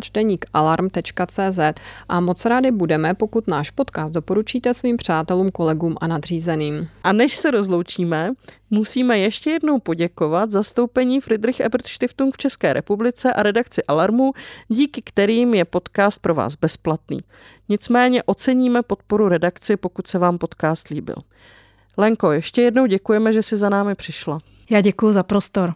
[2.09, 6.88] a moc rádi budeme, pokud náš podcast doporučíte svým přátelům, kolegům a nadřízeným.
[7.03, 8.34] A než se rozloučíme,
[8.70, 14.34] musíme ještě jednou poděkovat zastoupení Friedrich Ebert Stiftung v České republice a redakci Alarmu,
[14.68, 17.20] díky kterým je podcast pro vás bezplatný.
[17.70, 21.15] Nicméně oceníme podporu redakci, pokud se vám podcast líbil.
[21.97, 24.39] Lenko, ještě jednou děkujeme, že jsi za námi přišla.
[24.70, 25.74] Já děkuji za prostor.